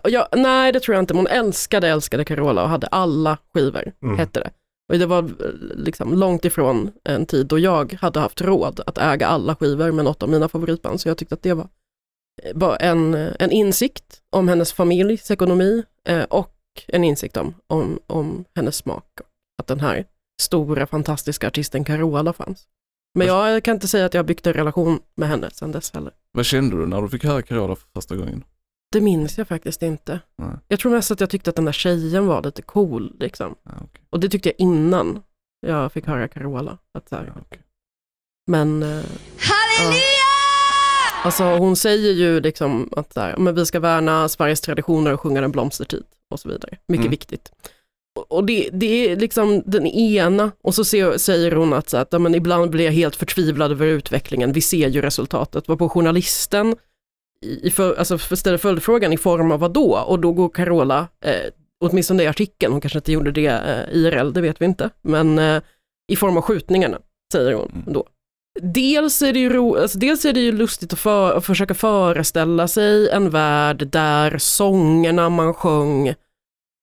ja, 0.04 0.28
nej 0.36 0.72
det 0.72 0.80
tror 0.80 0.96
jag 0.96 1.02
inte, 1.04 1.14
men 1.14 1.26
hon 1.26 1.28
älskade, 1.46 1.88
älskade 1.88 2.26
Carola 2.26 2.64
och 2.64 2.70
hade 2.70 2.88
alla 2.88 3.38
skivor, 3.54 3.92
Mm. 4.04 4.18
hette 4.18 4.40
det. 4.40 4.50
Och 4.94 5.00
det 5.00 5.06
var 5.06 5.20
eh, 5.24 5.30
liksom 5.76 6.14
långt 6.20 6.46
ifrån 6.46 6.92
en 7.10 7.26
tid 7.26 7.46
då 7.48 7.60
jag 7.60 7.98
hade 8.02 8.20
haft 8.20 8.42
råd 8.42 8.82
att 8.86 8.98
äga 8.98 9.28
alla 9.28 9.56
skivor 9.56 9.92
med 9.92 10.06
något 10.06 10.24
av 10.24 10.30
mina 10.30 10.48
favoritband, 10.50 11.02
så 11.02 11.10
jag 11.10 11.18
tyckte 11.18 11.36
att 11.36 11.44
det 11.44 11.54
var 11.54 11.68
bara 12.56 12.76
en, 12.76 13.14
eh, 13.14 13.32
en 13.40 13.52
insikt 13.52 14.04
om 14.30 14.48
hennes 14.48 14.74
familjs 14.74 15.32
ekonomi 15.32 15.84
eh, 16.08 16.24
och 16.24 16.50
en 16.88 17.04
insikt 17.04 17.38
om, 17.38 17.54
om, 17.68 18.00
om 18.08 18.46
hennes 18.56 18.76
smak. 18.76 19.06
Att 19.58 19.68
den 19.68 19.80
här 19.80 20.06
stora 20.42 20.88
fantastiska 20.88 21.48
artisten 21.48 21.84
Carola 21.84 22.34
fanns. 22.34 22.68
Men 23.16 23.28
jag 23.28 23.64
kan 23.64 23.76
inte 23.76 23.88
säga 23.88 24.06
att 24.06 24.14
jag 24.14 24.20
har 24.20 24.28
byggt 24.28 24.48
en 24.48 24.54
relation 24.54 25.00
med 25.16 25.30
henne 25.30 25.50
sedan 25.52 25.72
dess 25.72 25.94
heller. 25.94 26.12
Vad 26.32 26.46
kände 26.46 26.78
du 26.78 26.88
när 26.88 27.02
du 27.02 27.10
fick 27.10 27.24
höra 27.24 27.42
Carola 27.42 27.76
för 27.76 27.88
första 27.94 28.16
gången? 28.16 28.44
Det 28.92 29.02
minns 29.02 29.38
jag 29.38 29.48
faktiskt 29.48 29.84
inte. 29.84 30.20
Nej. 30.38 30.56
Jag 30.68 30.80
tror 30.80 30.92
mest 30.92 31.12
att 31.12 31.20
jag 31.20 31.30
tyckte 31.30 31.50
att 31.50 31.56
den 31.56 31.66
där 31.66 31.72
tjejen 31.72 32.28
var 32.28 32.42
lite 32.44 32.62
cool 32.62 33.16
liksom. 33.20 33.56
Ja, 33.64 33.72
okej. 33.76 34.04
Och 34.10 34.20
det 34.20 34.30
tyckte 34.30 34.50
jag 34.50 34.56
innan 34.58 35.24
jag 35.68 35.92
fick 35.92 36.06
höra 36.08 36.28
Carola. 36.28 36.78
Att 36.98 37.10
så 37.10 37.16
här, 37.16 37.26
Ja, 37.36 37.42
okej. 37.42 37.62
Men 38.48 38.84
eh, 38.84 38.90
ja. 38.90 39.94
alltså, 41.24 41.44
hon 41.44 41.76
säger 41.76 42.12
ju 42.12 42.40
liksom 42.40 42.90
att 42.96 43.14
så 43.14 43.20
här, 43.20 43.38
men 43.38 43.56
vi 43.56 43.66
ska 43.66 43.80
värna 43.80 44.30
Sveriges 44.30 44.62
traditioner 44.62 45.14
och 45.14 45.22
sjunga 45.22 45.44
en 45.44 45.52
blomstertid 45.52 46.04
och 46.34 46.40
så 46.40 46.50
vidare. 46.50 46.78
Mycket 46.88 47.04
Mm. 47.06 47.12
viktigt. 47.12 47.52
Och- 48.30 48.46
det, 48.46 48.70
det 48.74 49.12
är 49.12 49.16
liksom 49.16 49.64
den 49.66 49.88
ena 49.88 50.52
och 50.64 50.76
så 50.76 50.84
ser, 50.86 51.18
säger 51.18 51.52
hon 51.52 51.74
att, 51.74 51.90
så 51.90 51.98
att 51.98 52.08
ja, 52.12 52.20
men 52.20 52.36
ibland 52.36 52.70
blir 52.72 52.86
jag 52.86 52.92
helt 52.92 53.16
förtvivlad 53.16 53.72
över 53.72 53.88
utvecklingen. 53.88 54.52
Vi 54.54 54.62
ser 54.62 54.88
ju 54.90 55.02
resultatet. 55.02 55.68
Var 55.68 55.76
på 55.76 55.90
journalisten 55.90 56.76
i, 57.42 57.70
för, 57.70 57.96
alltså 57.96 58.18
ställer 58.18 58.58
följdfrågan 58.58 59.14
i 59.14 59.18
form 59.18 59.52
av 59.52 59.60
vad 59.60 59.74
då? 59.74 59.98
Och 59.98 60.20
då 60.20 60.32
går 60.32 60.50
Carola, 60.50 61.08
eh, 61.26 61.52
åtminstone 61.82 62.24
i 62.24 62.28
artikeln, 62.28 62.72
hon 62.72 62.82
kanske 62.82 63.00
inte 63.00 63.12
gjorde 63.12 63.32
det 63.32 63.48
eh, 63.48 63.96
IRL, 63.98 64.34
det 64.34 64.42
vet 64.42 64.62
vi 64.62 64.66
inte, 64.66 64.90
men 65.02 65.40
eh, 65.40 65.62
i 66.12 66.16
form 66.16 66.38
av 66.38 66.44
skjutningarna, 66.44 67.00
säger 67.34 67.54
hon 67.54 67.72
Mm. 67.72 67.94
då. 67.94 68.08
Dels 68.62 69.22
är 69.22 69.34
det 69.34 69.40
ju, 69.40 69.50
ro, 69.50 69.76
alltså 69.76 69.98
dels 70.00 70.26
är 70.26 70.34
det 70.34 70.40
ju 70.40 70.52
lustigt 70.52 70.94
att, 70.94 71.00
för, 71.00 71.34
att 71.38 71.46
försöka 71.46 71.74
föreställa 71.74 72.68
sig 72.68 73.10
en 73.10 73.30
värld 73.30 73.88
där 73.88 74.38
sångerna 74.38 75.30
man 75.30 75.54
sjöng 75.54 76.14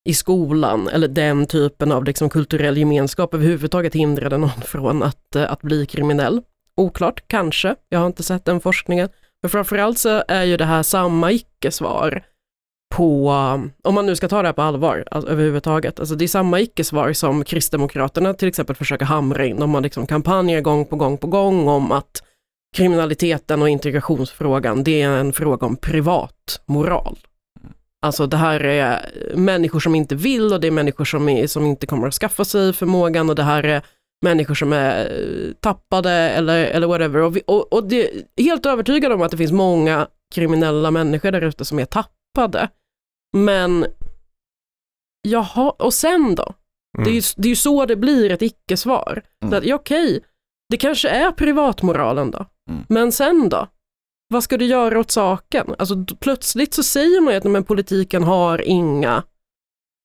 i 0.08 0.14
skolan, 0.14 0.88
eller 0.88 1.08
den 1.08 1.46
typen 1.46 1.92
av 1.92 2.04
liksom 2.04 2.28
kulturell 2.28 2.78
gemenskap 2.78 3.34
överhuvudtaget 3.34 3.94
hindrade 3.94 4.38
någon 4.38 4.50
från 4.64 5.02
att, 5.02 5.36
eh, 5.36 5.52
att 5.52 5.62
bli 5.62 5.86
kriminell. 5.86 6.42
Oklart, 6.76 7.22
kanske. 7.26 7.74
Jag 7.88 7.98
har 7.98 8.06
inte 8.06 8.22
sett 8.22 8.44
den 8.44 8.60
forskningen. 8.60 9.08
Men 9.42 9.50
framförallt 9.50 9.98
så 9.98 10.22
är 10.28 10.44
ju 10.44 10.56
det 10.56 10.64
här 10.64 10.82
samma 10.82 11.32
icke-svar 11.32 12.22
på, 12.94 13.30
om 13.82 13.94
man 13.94 14.06
nu 14.06 14.16
ska 14.16 14.28
ta 14.28 14.42
det 14.42 14.48
här 14.48 14.52
på 14.52 14.62
allvar 14.62 15.04
alltså, 15.10 15.30
överhuvudtaget, 15.30 16.00
alltså 16.00 16.14
det 16.14 16.24
är 16.24 16.28
samma 16.28 16.60
icke-svar 16.60 17.12
som 17.12 17.44
Kristdemokraterna 17.44 18.34
till 18.34 18.48
exempel 18.48 18.76
försöker 18.76 19.04
hamra 19.04 19.44
in. 19.46 19.62
om 19.62 19.70
man 19.70 19.82
liksom 19.82 20.06
kampanjer 20.06 20.60
gång 20.60 20.84
på 20.84 20.96
gång 20.96 21.18
på 21.18 21.26
gång 21.26 21.68
om 21.68 21.92
att 21.92 22.22
kriminaliteten 22.76 23.62
och 23.62 23.68
integrationsfrågan, 23.68 24.84
det 24.84 25.02
är 25.02 25.08
en 25.08 25.32
fråga 25.32 25.66
om 25.66 25.76
privat 25.76 26.62
moral. 26.66 27.18
Alltså 28.02 28.26
det 28.26 28.36
här 28.36 28.64
är 28.64 29.12
människor 29.34 29.80
som 29.80 29.94
inte 29.94 30.14
vill 30.14 30.52
och 30.52 30.60
det 30.60 30.66
är 30.66 30.70
människor 30.70 31.04
som, 31.04 31.28
är, 31.28 31.46
som 31.46 31.66
inte 31.66 31.86
kommer 31.86 32.08
att 32.08 32.14
skaffa 32.14 32.44
sig 32.44 32.72
förmågan 32.72 33.30
och 33.30 33.36
det 33.36 33.42
här 33.42 33.62
är 33.62 33.82
människor 34.24 34.54
som 34.54 34.72
är 34.72 35.04
eh, 35.04 35.52
tappade 35.60 36.10
eller, 36.10 36.64
eller 36.64 36.86
whatever. 36.86 37.20
Och, 37.22 37.36
vi, 37.36 37.42
och, 37.46 37.72
och 37.72 37.88
det 37.88 38.10
är 38.10 38.42
helt 38.42 38.66
övertygad 38.66 39.12
om 39.12 39.22
att 39.22 39.30
det 39.30 39.36
finns 39.36 39.52
många 39.52 40.08
kriminella 40.34 40.90
människor 40.90 41.30
där 41.30 41.40
ute 41.40 41.64
som 41.64 41.78
är 41.78 41.84
tappade. 41.84 42.68
Men, 43.36 43.86
jaha, 45.28 45.70
och 45.70 45.94
sen 45.94 46.34
då? 46.34 46.54
Det, 47.04 47.10
är 47.10 47.14
ju, 47.14 47.22
det 47.36 47.48
är 47.48 47.50
ju 47.50 47.56
så 47.56 47.86
det 47.86 47.96
blir 47.96 48.30
ett 48.30 48.42
icke-svar. 48.42 49.22
Så 49.50 49.56
att, 49.56 49.64
ja, 49.64 49.74
okej, 49.74 50.20
det 50.68 50.76
kanske 50.76 51.08
är 51.08 51.32
privatmoralen 51.32 52.30
då. 52.30 52.46
Men 52.88 53.12
sen 53.12 53.48
då? 53.48 53.66
Vad 54.32 54.42
ska 54.44 54.56
du 54.56 54.64
göra 54.64 54.98
åt 55.00 55.10
saken? 55.10 55.74
Alltså, 55.78 56.04
plötsligt 56.20 56.74
så 56.74 56.82
säger 56.82 57.20
man 57.20 57.32
ju 57.34 57.38
att 57.38 57.44
men, 57.44 57.64
politiken 57.64 58.22
har 58.22 58.58
inga 58.60 59.22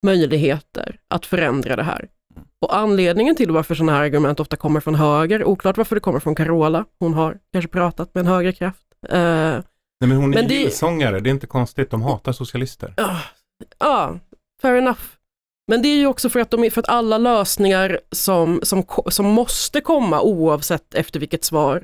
möjligheter 0.06 1.00
att 1.08 1.26
förändra 1.26 1.76
det 1.76 1.84
här. 1.84 2.08
Och 2.62 2.78
anledningen 2.78 3.36
till 3.36 3.52
varför 3.52 3.76
sådana 3.76 3.92
här 3.92 4.02
argument 4.04 4.40
ofta 4.40 4.56
kommer 4.58 4.80
från 4.80 4.96
höger, 4.96 5.44
oklart 5.44 5.78
varför 5.78 5.96
det 5.96 6.00
kommer 6.00 6.20
från 6.20 6.36
Carola, 6.36 6.86
hon 7.00 7.14
har 7.14 7.38
kanske 7.54 7.70
pratat 7.72 8.14
med 8.16 8.22
en 8.22 8.28
högerkraft. 8.28 8.82
Eh, 9.10 9.20
Nej, 10.00 10.10
men 10.10 10.12
hon 10.18 10.34
är 10.34 10.38
Men 10.38 10.48
det- 10.48 10.54
gillsångare, 10.56 11.20
det 11.20 11.30
är 11.30 11.32
inte 11.32 11.48
konstigt, 11.48 11.92
de 11.92 12.02
hatar 12.02 12.32
socialister. 12.32 12.94
Ja, 12.98 13.18
ja, 13.80 14.20
fair 14.62 14.76
enough. 14.76 15.00
Men 15.68 15.82
det 15.82 15.88
är 15.88 15.98
ju 15.98 16.08
också 16.08 16.30
för 16.30 16.40
att, 16.40 16.52
de, 16.52 16.70
för 16.72 16.82
att 16.82 16.90
alla 16.90 17.18
lösningar 17.18 18.00
som, 18.12 18.60
som, 18.64 18.84
som 19.10 19.26
måste 19.26 19.82
komma 19.82 20.22
oavsett 20.22 20.94
efter 20.96 21.20
vilket 21.20 21.44
svar 21.44 21.84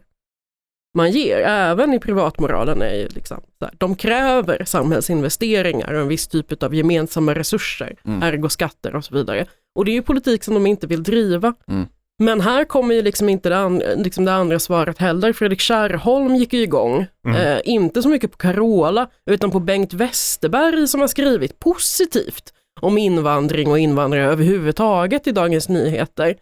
man 0.98 1.12
ger, 1.12 1.38
även 1.40 1.94
i 1.94 2.00
privatmoralen, 2.00 2.82
är 2.82 2.94
ju 2.96 3.08
liksom, 3.08 3.42
här, 3.62 3.72
de 3.78 3.96
kräver 3.96 4.66
samhällsinvesteringar 4.66 5.94
och 5.94 6.02
en 6.02 6.08
viss 6.08 6.28
typ 6.28 6.64
av 6.64 6.76
gemensamma 6.76 7.34
resurser, 7.36 7.96
Mm. 8.06 8.24
ergo 8.24 8.50
skatter 8.50 8.96
och 8.96 9.06
så 9.06 9.16
vidare. 9.16 9.46
Och 9.76 9.86
det 9.86 9.92
är 9.92 9.94
ju 9.94 10.02
politik 10.02 10.44
som 10.44 10.54
de 10.54 10.68
inte 10.68 10.88
vill 10.88 11.04
driva. 11.04 11.54
Mm. 11.68 11.86
Men 12.20 12.42
här 12.42 12.66
kommer 12.66 12.96
ju 12.96 13.02
liksom 13.02 13.30
inte 13.30 13.50
det, 13.50 13.58
an, 13.58 13.78
liksom 13.98 14.26
det 14.26 14.34
andra 14.34 14.60
svaret 14.60 14.98
heller. 14.98 15.34
Fredrik 15.34 15.60
Kärrholm 15.60 16.36
gick 16.36 16.54
ju 16.54 16.62
igång, 16.62 17.06
Mm. 17.26 17.38
eh, 17.42 17.60
inte 17.64 18.02
så 18.02 18.10
mycket 18.10 18.32
på 18.32 18.38
Carola, 18.38 19.08
utan 19.26 19.52
på 19.52 19.60
Bengt 19.60 19.94
Westerberg 19.94 20.88
som 20.88 21.02
har 21.02 21.08
skrivit 21.08 21.60
positivt 21.60 22.54
om 22.82 22.98
invandring 22.98 23.72
och 23.72 23.80
invandrare 23.80 24.26
överhuvudtaget 24.26 25.28
i 25.28 25.32
Dagens 25.32 25.70
Nyheter. 25.70 26.36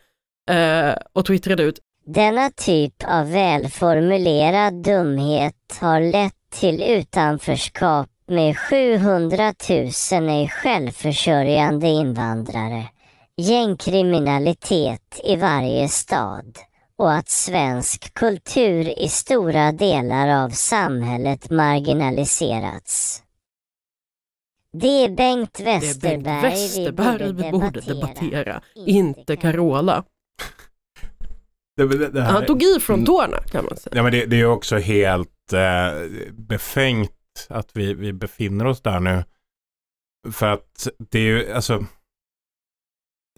Eh, 0.52 0.94
och 1.14 1.26
twittrade 1.26 1.64
ut, 1.64 1.80
Denna 2.14 2.50
typ 2.50 3.04
av 3.08 3.32
välformulerad 3.32 4.74
dumhet 4.84 5.78
har 5.82 6.02
lett 6.02 6.34
till 6.52 6.84
utanförskap 6.84 8.10
med 8.28 8.58
700 8.58 9.54
000 9.70 10.30
ej 10.30 10.48
självförsörjande 10.48 11.88
invandrare, 11.88 12.86
gängkriminalitet 13.38 15.20
i 15.24 15.36
varje 15.36 15.90
stad 15.90 16.58
och 16.98 17.14
att 17.14 17.30
svensk 17.30 18.14
kultur 18.14 19.00
i 19.00 19.08
stora 19.10 19.72
delar 19.72 20.44
av 20.44 20.50
samhället 20.50 21.50
marginaliserats. 21.50 23.24
Det 24.74 25.04
är 25.04 25.10
Bengt 25.10 25.54
det 25.54 25.64
är 25.64 25.80
Westerberg, 25.80 26.24
Bengt 26.24 26.44
Westerberg 26.44 27.34
vi 27.34 27.52
borde 27.52 27.82
debattera, 27.82 28.62
inte 28.86 29.36
Carola. 29.36 30.04
Det, 31.88 32.08
det, 32.08 32.22
Han 32.22 32.46
tog 32.46 32.64
i 32.64 32.80
från 32.80 33.06
tårna 33.06 33.38
kan 33.52 33.66
man 33.66 33.78
säga. 33.78 33.96
Ja, 33.96 34.04
men 34.04 34.12
det, 34.12 34.26
det 34.26 34.42
är 34.42 34.46
också 34.46 34.78
helt 34.78 35.54
eh, 35.54 36.10
befängt 36.32 37.12
att 37.48 37.70
vi, 37.74 37.94
vi 37.94 38.14
befinner 38.14 38.68
oss 38.68 38.82
där 38.82 39.00
nu. 39.00 39.24
För 40.32 40.48
att 40.48 40.88
det 41.12 41.20
är 41.20 41.24
ju, 41.24 41.52
alltså, 41.54 41.86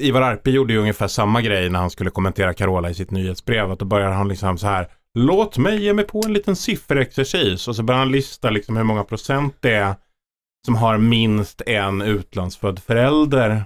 Ivar 0.02 0.22
Arpi 0.22 0.52
gjorde 0.52 0.74
ju 0.74 0.80
ungefär 0.80 1.08
samma 1.08 1.42
grej 1.42 1.70
när 1.70 1.80
han 1.80 1.90
skulle 1.90 2.10
kommentera 2.10 2.54
Carola 2.54 2.90
i 2.90 2.94
sitt 2.94 3.12
nyhetsbrev. 3.12 3.72
Att 3.72 3.80
då 3.80 3.86
börjar 3.86 4.12
han 4.12 4.28
liksom 4.28 4.58
så 4.58 4.68
här, 4.68 4.88
låt 5.14 5.58
mig 5.58 5.84
ge 5.84 5.94
mig 5.94 6.06
på 6.06 6.22
en 6.26 6.34
liten 6.34 6.56
sifferexercis. 6.56 7.68
Och 7.68 7.76
så 7.76 7.84
börjar 7.84 8.00
han 8.00 8.12
lista 8.12 8.50
liksom 8.50 8.78
hur 8.78 8.84
många 8.84 9.04
procent 9.04 9.56
det 9.60 9.74
är 9.74 9.96
som 10.66 10.76
har 10.76 10.98
minst 10.98 11.62
en 11.66 12.02
utlandsfödd 12.02 12.80
förälder 12.80 13.64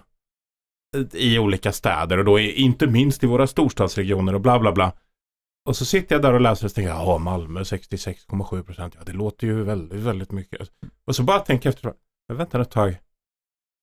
i 1.13 1.39
olika 1.39 1.71
städer 1.71 2.17
och 2.17 2.25
då 2.25 2.39
är 2.39 2.51
inte 2.51 2.87
minst 2.87 3.23
i 3.23 3.27
våra 3.27 3.47
storstadsregioner 3.47 4.35
och 4.35 4.41
bla 4.41 4.59
bla 4.59 4.71
bla. 4.71 4.93
Och 5.65 5.77
så 5.77 5.85
sitter 5.85 6.15
jag 6.15 6.21
där 6.21 6.33
och 6.33 6.41
läser 6.41 6.65
och 6.65 6.73
tänker, 6.73 6.89
ja 6.89 7.17
Malmö 7.17 7.61
66,7 7.61 8.63
procent, 8.63 8.95
ja 8.97 9.03
det 9.05 9.13
låter 9.13 9.47
ju 9.47 9.63
väldigt, 9.63 9.99
väldigt 9.99 10.31
mycket. 10.31 10.69
Och 11.07 11.15
så 11.15 11.23
bara 11.23 11.39
tänker 11.39 11.69
jag 11.69 11.75
efter, 11.75 11.93
vänta 12.33 12.61
ett 12.61 12.71
tag, 12.71 12.97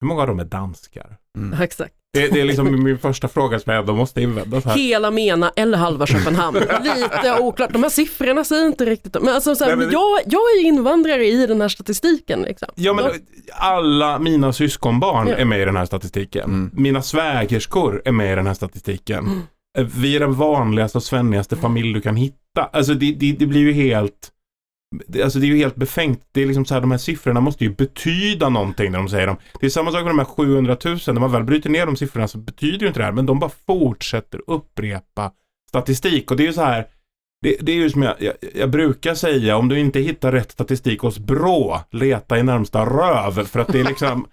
hur 0.00 0.08
många 0.08 0.20
av 0.20 0.28
dem 0.28 0.40
är 0.40 0.44
danskar? 0.44 1.16
Exakt. 1.60 1.94
Det, 2.12 2.28
det 2.28 2.40
är 2.40 2.44
liksom 2.44 2.84
min 2.84 2.98
första 2.98 3.28
fråga 3.28 3.58
som 3.60 3.72
jag 3.72 3.80
ändå 3.80 3.94
måste 3.94 4.22
invända 4.22 4.60
så 4.60 4.68
här. 4.68 4.76
Hela 4.76 5.10
Mena 5.10 5.52
eller 5.56 5.78
halva 5.78 6.06
Köpenhamn. 6.06 6.58
Lite 6.96 7.38
oklart, 7.40 7.72
de 7.72 7.82
här 7.82 7.90
siffrorna 7.90 8.44
säger 8.44 8.66
inte 8.66 8.84
riktigt. 8.84 9.16
Men 9.22 9.34
alltså, 9.34 9.54
så 9.54 9.64
här, 9.64 9.76
Nej, 9.76 9.86
men- 9.86 9.92
jag, 9.92 10.18
jag 10.26 10.40
är 10.40 10.60
ju 10.60 10.66
invandrare 10.68 11.26
i 11.26 11.46
den 11.46 11.60
här 11.60 11.68
statistiken. 11.68 12.42
Liksom. 12.42 12.68
Ja 12.74 12.92
men 12.92 13.04
alla 13.52 14.18
mina 14.18 14.52
syskonbarn 14.52 15.28
Ja. 15.28 15.34
är 15.34 15.44
med 15.44 15.60
i 15.60 15.64
den 15.64 15.76
här 15.76 15.84
statistiken. 15.86 16.70
Mina 16.72 17.02
svägerskor 17.02 18.02
är 18.04 18.12
med 18.12 18.32
i 18.32 18.36
den 18.36 18.46
här 18.46 18.54
statistiken. 18.54 19.42
Eh, 19.78 19.86
Vi 19.96 20.16
är 20.16 20.20
den 20.20 20.34
vanligaste 20.34 20.98
och 20.98 21.04
svennigaste 21.04 21.56
familj 21.56 21.92
du 21.94 22.00
kan 22.00 22.16
hitta. 22.16 22.64
Alltså 22.72 22.94
det, 22.94 23.12
det, 23.12 23.32
det 23.32 23.46
blir 23.46 23.60
ju 23.60 23.72
helt 23.72 24.28
Alltså 25.22 25.38
det 25.38 25.46
är 25.46 25.48
ju 25.48 25.56
helt 25.56 25.76
befängt. 25.76 26.20
Det 26.32 26.42
är 26.42 26.46
liksom 26.46 26.64
så 26.64 26.74
här, 26.74 26.80
de 26.80 26.90
här 26.90 26.98
siffrorna 26.98 27.40
måste 27.40 27.64
ju 27.64 27.70
betyda 27.70 28.48
någonting 28.48 28.92
när 28.92 28.98
de 28.98 29.08
säger 29.08 29.26
dem. 29.26 29.36
Det 29.60 29.66
är 29.66 29.70
samma 29.70 29.92
sak 29.92 30.00
med 30.00 30.10
de 30.10 30.18
här 30.18 30.26
700 30.26 30.76
000. 30.84 30.98
När 31.06 31.12
man 31.12 31.32
väl 31.32 31.44
bryter 31.44 31.70
ner 31.70 31.86
de 31.86 31.96
siffrorna 31.96 32.28
så 32.28 32.38
betyder 32.38 32.78
ju 32.78 32.86
inte 32.86 33.00
det 33.00 33.04
här. 33.04 33.12
Men 33.12 33.26
de 33.26 33.38
bara 33.38 33.50
fortsätter 33.66 34.40
upprepa 34.46 35.32
statistik. 35.68 36.30
Och 36.30 36.36
det 36.36 36.42
är 36.42 36.46
ju 36.46 36.52
så 36.52 36.62
här. 36.62 36.86
Det, 37.42 37.56
det 37.60 37.72
är 37.72 37.76
ju 37.76 37.90
som 37.90 38.02
jag, 38.02 38.14
jag, 38.18 38.34
jag 38.54 38.70
brukar 38.70 39.14
säga, 39.14 39.56
om 39.56 39.68
du 39.68 39.78
inte 39.78 40.00
hittar 40.00 40.32
rätt 40.32 40.50
statistik 40.50 41.00
hos 41.00 41.18
Brå, 41.18 41.80
leta 41.90 42.38
i 42.38 42.42
närmsta 42.42 42.84
röv. 42.84 43.44
För 43.46 43.60
att 43.60 43.68
det 43.68 43.80
är 43.80 43.84
liksom... 43.84 44.26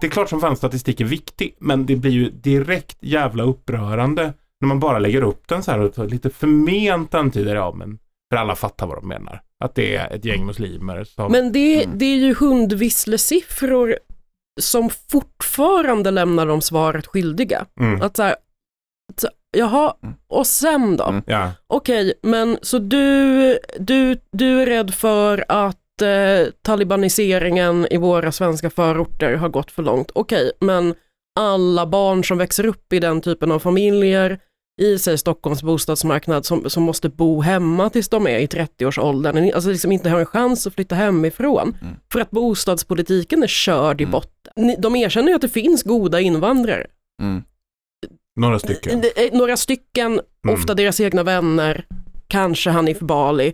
Det 0.00 0.06
är 0.06 0.10
klart 0.10 0.28
som 0.28 0.40
fan 0.40 0.56
statistik 0.56 1.00
är 1.00 1.04
viktig, 1.04 1.56
men 1.58 1.86
det 1.86 1.96
blir 1.96 2.10
ju 2.10 2.30
direkt 2.30 2.96
jävla 3.00 3.42
upprörande 3.42 4.32
när 4.60 4.68
man 4.68 4.80
bara 4.80 4.98
lägger 4.98 5.22
upp 5.22 5.48
den 5.48 5.62
så 5.62 5.70
här 5.70 5.80
och 5.80 5.94
tar 5.94 6.06
lite 6.06 6.30
förment 6.30 7.14
antyder, 7.14 7.56
ja 7.56 7.72
men 7.72 7.98
för 8.32 8.36
alla 8.36 8.56
fattar 8.56 8.86
vad 8.86 8.96
de 8.96 9.08
menar. 9.08 9.42
Att 9.64 9.74
det 9.74 9.96
är 9.96 10.10
ett 10.10 10.24
gäng 10.24 10.46
muslimer 10.46 11.04
som... 11.04 11.32
Men 11.32 11.52
det, 11.52 11.84
det 11.94 12.04
är 12.04 12.16
ju 12.16 12.34
hundvisslesiffror 12.34 13.96
som 14.60 14.90
fortfarande 15.10 16.10
lämnar 16.10 16.46
dem 16.46 16.60
svaret 16.60 17.06
skyldiga. 17.06 17.66
Mm. 17.80 18.02
Att 18.02 18.16
så 18.16 18.22
här, 18.22 18.36
så, 19.16 19.28
jaha, 19.56 19.94
och 20.28 20.46
sen 20.46 20.96
då? 20.96 21.22
Ja. 21.26 21.52
Okej, 21.66 22.14
men 22.22 22.58
så 22.62 22.78
du, 22.78 23.58
du, 23.78 24.20
du 24.32 24.62
är 24.62 24.66
rädd 24.66 24.94
för 24.94 25.44
att 25.48 26.02
eh, 26.02 26.52
talibaniseringen 26.62 27.86
i 27.90 27.96
våra 27.96 28.32
svenska 28.32 28.70
förorter 28.70 29.34
har 29.34 29.48
gått 29.48 29.70
för 29.70 29.82
långt. 29.82 30.10
Okej, 30.14 30.52
men 30.60 30.94
alla 31.40 31.86
barn 31.86 32.24
som 32.24 32.38
växer 32.38 32.66
upp 32.66 32.92
i 32.92 32.98
den 32.98 33.20
typen 33.20 33.52
av 33.52 33.58
familjer 33.58 34.38
i 34.80 34.98
sig 34.98 35.18
Stockholms 35.18 35.62
bostadsmarknad 35.62 36.46
som, 36.46 36.70
som 36.70 36.82
måste 36.82 37.08
bo 37.08 37.40
hemma 37.40 37.90
tills 37.90 38.08
de 38.08 38.26
är 38.26 38.38
i 38.38 38.46
30-årsåldern, 38.46 39.50
alltså 39.54 39.70
liksom 39.70 39.92
inte 39.92 40.10
har 40.10 40.20
en 40.20 40.26
chans 40.26 40.66
att 40.66 40.74
flytta 40.74 40.94
hemifrån. 40.94 41.76
För 42.12 42.20
att 42.20 42.30
bostadspolitiken 42.30 43.42
är 43.42 43.46
körd 43.46 44.00
i 44.00 44.06
botten. 44.06 44.52
Ni- 44.56 44.76
De 44.78 44.96
erkänner 44.96 45.28
ju 45.28 45.34
att 45.34 45.40
det 45.42 45.48
finns 45.48 45.82
goda 45.82 46.20
invandrare. 46.20 46.86
Några 48.40 48.58
stycken. 48.58 49.00
Eh, 49.16 49.24
eh, 49.24 49.32
Några 49.38 49.56
stycken, 49.56 50.20
Mm. 50.44 50.54
ofta 50.54 50.74
deras 50.74 51.00
egna 51.00 51.22
vänner, 51.22 51.84
kanske 52.28 52.70
Hanif 52.70 53.00
Bali. 53.00 53.52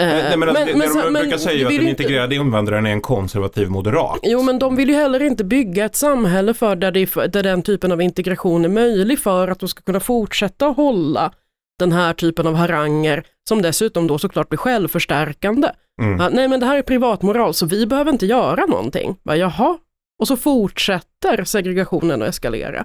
Eh, 0.00 0.06
Nej, 0.06 0.36
men, 0.36 0.48
alltså, 0.48 0.64
det, 0.64 0.72
det 0.72 0.88
så- 0.88 0.98
de 1.02 1.12
men 1.12 1.22
brukar 1.22 1.38
säga 1.38 1.60
är 1.60 1.64
att 1.66 1.70
den 1.70 1.88
inte- 1.88 2.02
integrerade 2.02 2.34
invandraren 2.34 2.86
är 2.86 2.90
en 2.90 3.00
konservativ 3.00 3.70
moderat. 3.70 4.18
Jo 4.22 4.42
men 4.42 4.58
de 4.58 4.76
vill 4.76 4.88
ju 4.88 4.94
heller 4.94 5.22
inte 5.22 5.44
bygga 5.44 5.84
ett 5.84 5.96
samhälle 5.96 6.54
för 6.54 6.76
där, 6.76 6.90
det, 6.92 7.32
där 7.32 7.42
den 7.42 7.62
typen 7.62 7.92
av 7.92 8.02
integration 8.02 8.64
är 8.64 8.68
möjlig 8.68 9.18
för 9.18 9.48
att 9.48 9.58
de 9.60 9.68
ska 9.68 9.82
kunna 9.82 10.00
fortsätta 10.00 10.66
hålla 10.66 11.32
den 11.78 11.92
här 11.92 12.12
typen 12.14 12.46
av 12.46 12.54
haranger 12.54 13.24
som 13.48 13.62
dessutom 13.62 14.06
då 14.06 14.18
såklart 14.18 14.48
blir 14.48 14.58
självförstärkande. 14.58 15.68
Mm. 16.02 16.20
Ja, 16.20 16.28
nej 16.32 16.48
men 16.48 16.60
det 16.60 16.66
här 16.66 16.76
är 16.78 16.82
privatmoral 16.82 17.54
så 17.54 17.66
vi 17.66 17.86
behöver 17.86 18.12
inte 18.12 18.26
göra 18.26 18.66
någonting. 18.66 19.16
Bara, 19.22 19.36
Jaha, 19.36 19.78
och 20.20 20.28
så 20.28 20.36
fortsätter 20.36 21.44
segregationen 21.44 22.22
att 22.22 22.28
eskalera. 22.28 22.84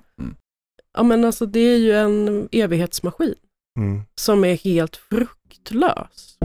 Ja 0.98 1.04
men 1.04 1.26
alltså 1.26 1.46
det 1.46 1.60
är 1.60 1.78
ju 1.78 1.94
en 1.94 2.50
evighetsmaskin. 2.52 3.36
Mm. 3.80 4.02
som 4.16 4.44
är 4.44 4.56
helt 4.56 4.96
fruktlös. 4.96 6.38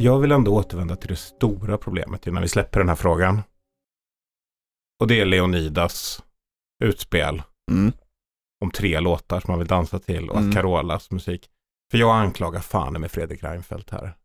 Jag 0.00 0.18
vill 0.18 0.32
ändå 0.32 0.54
återvända 0.56 0.96
till 0.96 1.08
det 1.08 1.16
stora 1.16 1.78
problemet 1.78 2.26
innan 2.26 2.42
vi 2.42 2.48
släpper 2.48 2.80
den 2.80 2.88
här 2.88 2.96
frågan. 2.96 3.42
Och 5.00 5.06
det 5.08 5.20
är 5.20 5.24
Leonidas 5.24 6.22
utspel 6.84 7.42
Mm. 7.70 7.92
om 8.64 8.70
tre 8.70 9.00
låtar 9.00 9.40
som 9.40 9.52
man 9.52 9.58
vill 9.58 9.68
dansa 9.68 9.98
till 9.98 10.30
och 10.30 10.36
Mm. 10.36 10.48
att 10.48 10.54
Carolas 10.54 11.10
musik. 11.10 11.50
För 11.90 11.98
jag 11.98 12.16
anklagar 12.16 12.60
fan 12.60 13.00
med 13.00 13.10
Fredrik 13.10 13.42
Reinfeldt 13.42 13.90
här. 13.90 14.16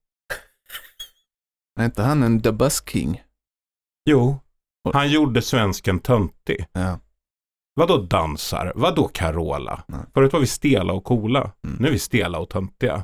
Är 1.79 1.85
inte 1.85 2.03
han 2.03 2.23
en 2.23 2.41
The 2.41 2.51
Bus 2.51 2.83
King? 2.87 3.23
Jo, 4.09 4.39
han 4.93 5.09
gjorde 5.11 5.41
svensken 5.41 5.99
töntig. 5.99 6.65
Ja. 6.71 6.99
Vadå 7.73 7.97
dansar? 7.97 8.71
Vadå 8.75 9.07
Carola? 9.07 9.83
Nej. 9.87 9.99
Förut 10.13 10.33
var 10.33 10.39
vi 10.39 10.47
stela 10.47 10.93
och 10.93 11.03
coola. 11.03 11.51
Mm. 11.63 11.77
Nu 11.79 11.87
är 11.87 11.91
vi 11.91 11.99
stela 11.99 12.39
och 12.39 12.49
töntiga. 12.49 13.03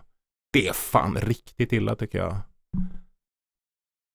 Det 0.54 0.68
är 0.68 0.74
fan 0.74 1.18
riktigt 1.18 1.72
illa 1.74 1.96
tycker 1.96 2.18
jag. 2.18 2.36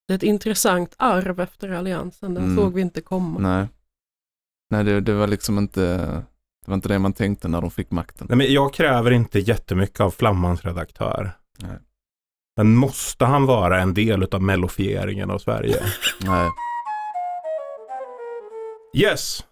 Det 0.09 0.13
är 0.13 0.17
ett 0.17 0.23
intressant 0.23 0.95
arv 0.99 1.41
efter 1.41 1.69
alliansen, 1.71 2.35
den 2.35 2.45
Mm. 2.45 2.57
såg 2.57 2.75
vi 2.75 2.81
inte 2.81 3.01
komma. 3.01 3.39
Nej. 3.39 3.69
Nej, 4.71 4.85
det, 4.85 5.01
det 5.01 5.15
var 5.15 5.27
liksom 5.27 5.59
inte 5.59 5.81
det 6.65 6.71
var 6.71 6.75
inte 6.75 6.89
det 6.89 6.99
man 6.99 7.13
tänkte 7.13 7.49
när 7.49 7.61
de 7.61 7.71
fick 7.71 7.91
makten. 7.91 8.27
Nej, 8.31 8.39
men 8.39 8.53
jag 8.53 8.75
kräver 8.75 9.11
inte 9.11 9.39
jättemycket 9.39 10.01
av 10.01 10.11
Flammans 10.11 10.65
redaktör. 10.65 11.33
Nej. 11.59 11.79
Men 12.57 12.77
måste 12.77 13.25
han 13.25 13.47
vara 13.47 13.81
en 13.83 13.95
del 13.95 14.23
av 14.35 14.43
mellofieringen 14.43 15.31
av 15.31 15.39
Sverige? 15.39 15.83
Nej. 16.21 16.51
Yes! 18.97 19.45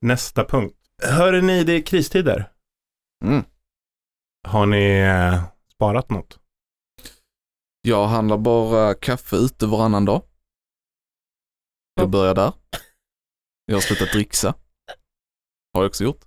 Nästa 0.00 0.44
punkt. 0.44 0.76
Hör 1.02 1.40
ni, 1.42 1.64
det 1.64 1.72
är 1.72 1.80
kristider. 1.82 2.50
Mm. 3.24 3.44
Har 4.48 4.66
ni 4.66 4.98
eh, 5.00 5.42
sparat 5.74 6.10
något? 6.10 6.39
Jag 7.82 8.06
handlar 8.06 8.38
bara 8.38 8.94
kaffe 8.94 9.36
ute 9.36 9.66
varannan 9.66 10.04
dag. 10.04 10.22
Jag 11.94 12.10
börjar 12.10 12.34
där. 12.34 12.52
Jag 13.66 13.76
har 13.76 13.80
slutat 13.80 14.12
dricksa. 14.12 14.54
Har 15.74 15.82
jag 15.82 15.88
också 15.88 16.04
gjort. 16.04 16.20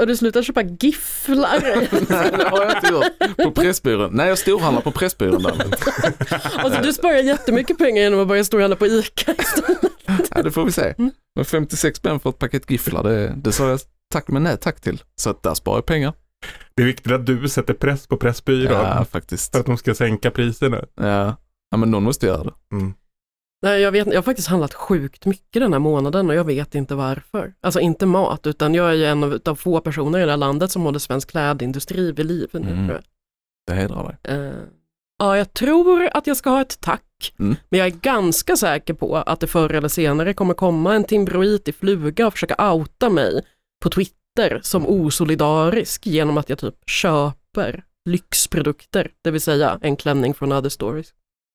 Och 0.00 0.06
du 0.06 0.16
slutar 0.16 0.42
köpa 0.42 0.62
gifflar. 0.62 1.60
Nej, 2.10 2.32
det 2.38 2.48
har 2.48 2.64
jag 2.64 2.76
inte 2.76 2.92
gjort. 2.92 3.36
På 3.36 3.50
Pressbyrån. 3.62 4.10
Nej, 4.12 4.28
jag 4.28 4.38
storhandlar 4.38 4.82
på 4.82 4.90
Pressbyrån 4.90 5.42
däremot. 5.42 5.88
alltså, 6.58 6.82
du 6.82 6.92
sparar 6.92 7.16
jättemycket 7.16 7.78
pengar 7.78 8.02
genom 8.02 8.20
att 8.20 8.28
börja 8.28 8.44
storhandla 8.44 8.76
på 8.76 8.86
ICA. 8.86 9.34
Ja, 10.30 10.42
det 10.42 10.50
får 10.50 10.64
vi 10.64 10.72
se. 10.72 10.94
Mm. 10.98 11.10
Men 11.34 11.44
56 11.44 11.98
spänn 11.98 12.20
för 12.20 12.30
ett 12.30 12.38
paket 12.38 12.70
gifflar, 12.70 13.02
det, 13.02 13.34
det 13.36 13.52
sa 13.52 13.68
jag 13.68 13.80
tack 14.12 14.28
men 14.28 14.42
nej 14.42 14.56
tack 14.56 14.80
till. 14.80 15.02
Så 15.16 15.30
att 15.30 15.42
där 15.42 15.54
sparar 15.54 15.76
jag 15.76 15.86
pengar. 15.86 16.12
Det 16.74 16.82
är 16.82 16.86
viktigt 16.86 17.12
att 17.12 17.26
du 17.26 17.48
sätter 17.48 17.74
press 17.74 18.06
på 18.06 18.16
Pressbyrån 18.16 18.72
Ja, 18.72 19.04
faktiskt. 19.04 19.52
för 19.52 19.60
att 19.60 19.66
de 19.66 19.76
ska 19.76 19.94
sänka 19.94 20.30
priserna. 20.30 20.84
Ja. 20.94 21.36
ja, 21.70 21.76
men 21.76 21.90
någon 21.90 22.02
måste 22.02 22.26
göra 22.26 22.44
det. 22.44 22.52
Nej, 23.62 23.80
jag, 23.80 23.92
vet, 23.92 24.06
jag 24.06 24.14
har 24.14 24.22
faktiskt 24.22 24.48
handlat 24.48 24.74
sjukt 24.74 25.26
mycket 25.26 25.62
den 25.62 25.72
här 25.72 25.80
månaden 25.80 26.28
och 26.30 26.34
jag 26.36 26.44
vet 26.44 26.74
inte 26.74 26.94
varför. 26.94 27.54
Alltså 27.60 27.80
inte 27.80 28.06
mat, 28.06 28.46
utan 28.46 28.74
jag 28.74 28.90
är 28.90 28.94
ju 28.94 29.04
en 29.04 29.24
av, 29.24 29.38
av 29.44 29.54
få 29.54 29.80
personer 29.80 30.18
i 30.18 30.24
det 30.24 30.30
här 30.30 30.36
landet 30.36 30.70
som 30.70 30.82
håller 30.82 30.98
svensk 30.98 31.30
klädindustri 31.30 32.12
vid 32.12 32.26
liv 32.26 32.48
nu. 32.52 32.58
Mm. 32.60 32.86
tror 32.88 32.90
jag. 32.98 33.04
Det 33.66 33.74
hedrar 33.82 34.04
dig. 34.22 34.36
Eh, 34.38 34.52
ja, 35.18 35.36
jag 35.36 35.52
tror 35.52 36.08
att 36.14 36.26
jag 36.26 36.36
ska 36.36 36.50
ha 36.50 36.60
ett 36.60 36.80
tack, 36.80 37.34
Mm. 37.38 37.56
men 37.68 37.78
jag 37.80 37.86
är 37.86 37.90
ganska 38.00 38.56
säker 38.56 38.94
på 38.94 39.16
att 39.16 39.40
det 39.40 39.46
förr 39.46 39.74
eller 39.74 39.88
senare 39.88 40.34
kommer 40.34 40.54
komma 40.54 40.94
en 40.94 41.04
timbroit 41.04 41.68
i 41.68 41.72
fluga 41.72 42.26
och 42.26 42.32
försöka 42.32 42.72
outa 42.72 43.10
mig 43.10 43.42
på 43.82 43.90
Twitter 43.90 44.16
som 44.62 44.86
osolidarisk 44.86 46.06
genom 46.06 46.38
att 46.38 46.48
jag 46.48 46.58
typ 46.58 46.74
köper 46.86 47.84
lyxprodukter, 48.04 49.10
det 49.24 49.30
vill 49.30 49.40
säga 49.40 49.78
en 49.82 49.96
klänning 49.96 50.34
från 50.34 50.52
Other 50.52 50.68
Stories. 50.68 51.08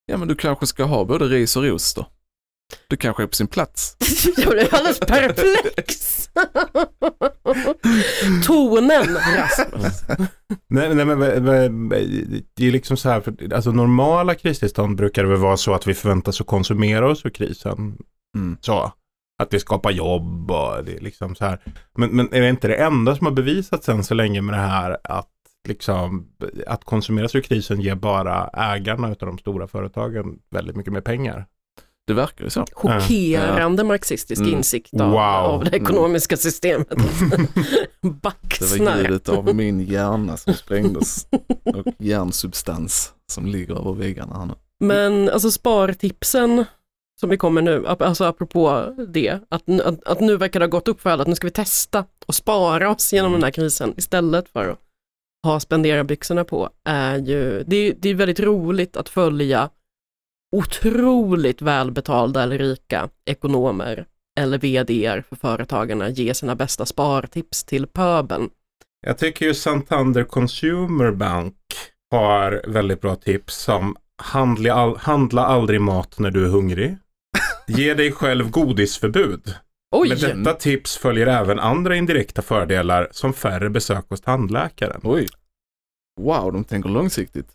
Ja, 0.06 0.18
men 0.18 0.28
du 0.28 0.36
kanske 0.36 0.68
ska 0.68 0.84
ha 0.84 1.06
både 1.06 1.26
ris 1.26 1.56
och 1.56 1.64
ros 1.64 1.94
då. 1.94 2.06
Du 2.88 2.98
kanske 2.98 3.24
är 3.24 3.28
på 3.28 3.36
sin 3.36 3.48
plats. 3.48 3.98
Jag 4.38 4.50
blev 4.50 4.68
alldeles 4.72 5.00
perplex. 5.00 6.16
Tonen, 8.46 9.18
Rasmus. 9.38 10.02
Nej, 10.68 10.96
nej 10.96 11.06
men 11.06 11.90
det 12.54 12.68
är 12.68 12.72
liksom 12.72 12.98
så 12.98 13.10
här, 13.10 13.22
för, 13.22 13.54
alltså 13.54 13.72
normala 13.72 14.36
kristillstånd 14.36 14.98
brukar 14.98 15.24
det 15.24 15.30
väl 15.30 15.40
vara 15.40 15.58
så 15.58 15.74
att 15.74 15.88
vi 15.88 15.94
förväntas 15.94 16.42
att 16.42 16.48
konsumera 16.48 17.10
oss 17.10 17.26
ur 17.26 17.30
krisen. 17.30 17.98
Mm. 18.38 18.58
Så. 18.62 18.92
Att 19.44 19.54
vi 19.54 19.60
skapar 19.60 19.92
jobb 19.92 20.52
och 20.52 20.86
det 20.86 20.96
är 20.96 21.00
liksom 21.02 21.36
så 21.36 21.46
här. 21.46 21.60
Men, 21.98 22.10
men 22.10 22.34
är 22.34 22.42
det 22.42 22.50
inte 22.50 22.68
det 22.68 22.76
enda 22.76 23.16
som 23.16 23.26
har 23.28 23.34
bevisats 23.34 23.90
än 23.90 24.04
så 24.04 24.14
länge 24.14 24.42
med 24.42 24.56
det 24.56 24.62
här 24.62 24.98
att 25.04 25.30
liksom 25.68 26.28
att 26.68 26.84
konsumera 26.84 27.28
sig 27.28 27.38
ur 27.40 27.44
krisen 27.44 27.82
ger 27.82 27.96
bara 27.96 28.48
ägarna 28.54 29.08
av 29.08 29.16
de 29.20 29.38
stora 29.38 29.68
företagen 29.68 30.40
väldigt 30.52 30.76
mycket 30.76 30.94
mer 30.94 31.02
pengar. 31.02 31.46
Det 32.08 32.14
verkar 32.14 32.44
ju 32.44 32.50
så. 32.50 32.66
Chockerande 32.74 33.84
marxistisk 33.84 34.42
Mm. 34.42 34.54
insikt 34.54 34.94
av, 35.02 35.12
Wow. 35.12 35.20
av 35.20 35.64
det 35.64 35.76
ekonomiska 35.78 36.38
systemet. 36.38 36.88
Det 38.02 38.80
var 38.80 38.98
ljudet 38.98 39.30
av 39.30 39.56
min 39.56 39.80
hjärna 39.82 40.38
som 40.38 40.54
sprängdes 40.64 41.28
och 41.66 41.94
hjärnsubstans 42.00 43.14
som 43.32 43.46
ligger 43.46 43.76
över 43.80 43.94
väggarna 43.94 44.38
här 44.40 44.46
nu. 44.46 44.54
Men 44.80 45.30
alltså 45.30 45.52
spartipsen 45.52 46.66
som 47.20 47.30
vi 47.30 47.38
kommer 47.38 47.62
nu, 47.62 47.88
alltså 47.88 48.24
apropå 48.24 48.94
det, 49.08 49.40
att, 49.50 49.70
att, 49.70 50.04
att 50.04 50.20
nu 50.20 50.38
verkar 50.38 50.60
det 50.60 50.66
ha 50.66 50.70
gått 50.72 50.88
upp 50.88 51.02
för 51.02 51.10
alla 51.10 51.22
att 51.22 51.28
nu 51.28 51.36
ska 51.36 51.48
vi 51.48 51.52
testa 51.52 52.06
och 52.26 52.36
spara 52.36 52.90
oss 52.90 53.14
genom 53.14 53.32
den 53.32 53.44
här 53.44 53.52
krisen 53.52 53.94
istället 53.98 54.50
för 54.50 54.70
att 54.70 54.80
ha 55.46 55.60
spendera-byxorna 55.60 56.44
på, 56.44 56.70
är 56.84 57.18
ju, 57.18 57.64
det, 57.68 57.76
är- 57.76 57.96
det 58.00 58.10
är 58.10 58.16
väldigt 58.16 58.40
roligt 58.40 58.98
att 58.98 59.10
följa 59.10 59.70
otroligt 60.56 61.62
välbetalda 61.62 62.44
eller 62.44 62.58
rika 62.58 63.10
ekonomer 63.26 64.06
eller 64.40 64.58
vd 64.58 65.24
för 65.30 65.36
företagarna 65.36 66.10
ge 66.10 66.34
sina 66.34 66.56
bästa 66.56 66.86
spartips 66.86 67.64
till 67.64 67.88
pöbeln. 67.88 68.50
Jag 69.08 69.18
tycker 69.18 69.46
ju 69.46 69.54
Santander 69.54 70.24
Consumer 70.24 71.12
Bank 71.12 71.56
har 72.12 72.62
väldigt 72.68 73.02
bra 73.02 73.16
tips 73.16 73.56
som 73.64 73.96
handla, 74.24 74.74
all, 74.74 74.98
handla 74.98 75.46
aldrig 75.46 75.82
mat 75.82 76.20
när 76.20 76.32
du 76.32 76.46
är 76.46 76.50
hungrig. 76.50 76.98
Ge 77.68 77.94
dig 77.94 78.12
själv 78.12 78.50
godisförbud. 78.50 79.54
Oj! 79.96 80.10
Med 80.10 80.18
detta 80.18 80.54
tips 80.54 80.98
följer 80.98 81.28
även 81.28 81.60
andra 81.60 81.96
indirekta 81.96 82.42
fördelar 82.42 83.08
som 83.12 83.34
färre 83.34 83.70
besök 83.70 84.06
hos 84.10 84.22
tandläkaren. 84.22 85.00
Oj. 85.04 85.28
Wow, 86.22 86.54
de 86.54 86.64
tänker 86.64 86.90
långsiktigt. 86.90 87.48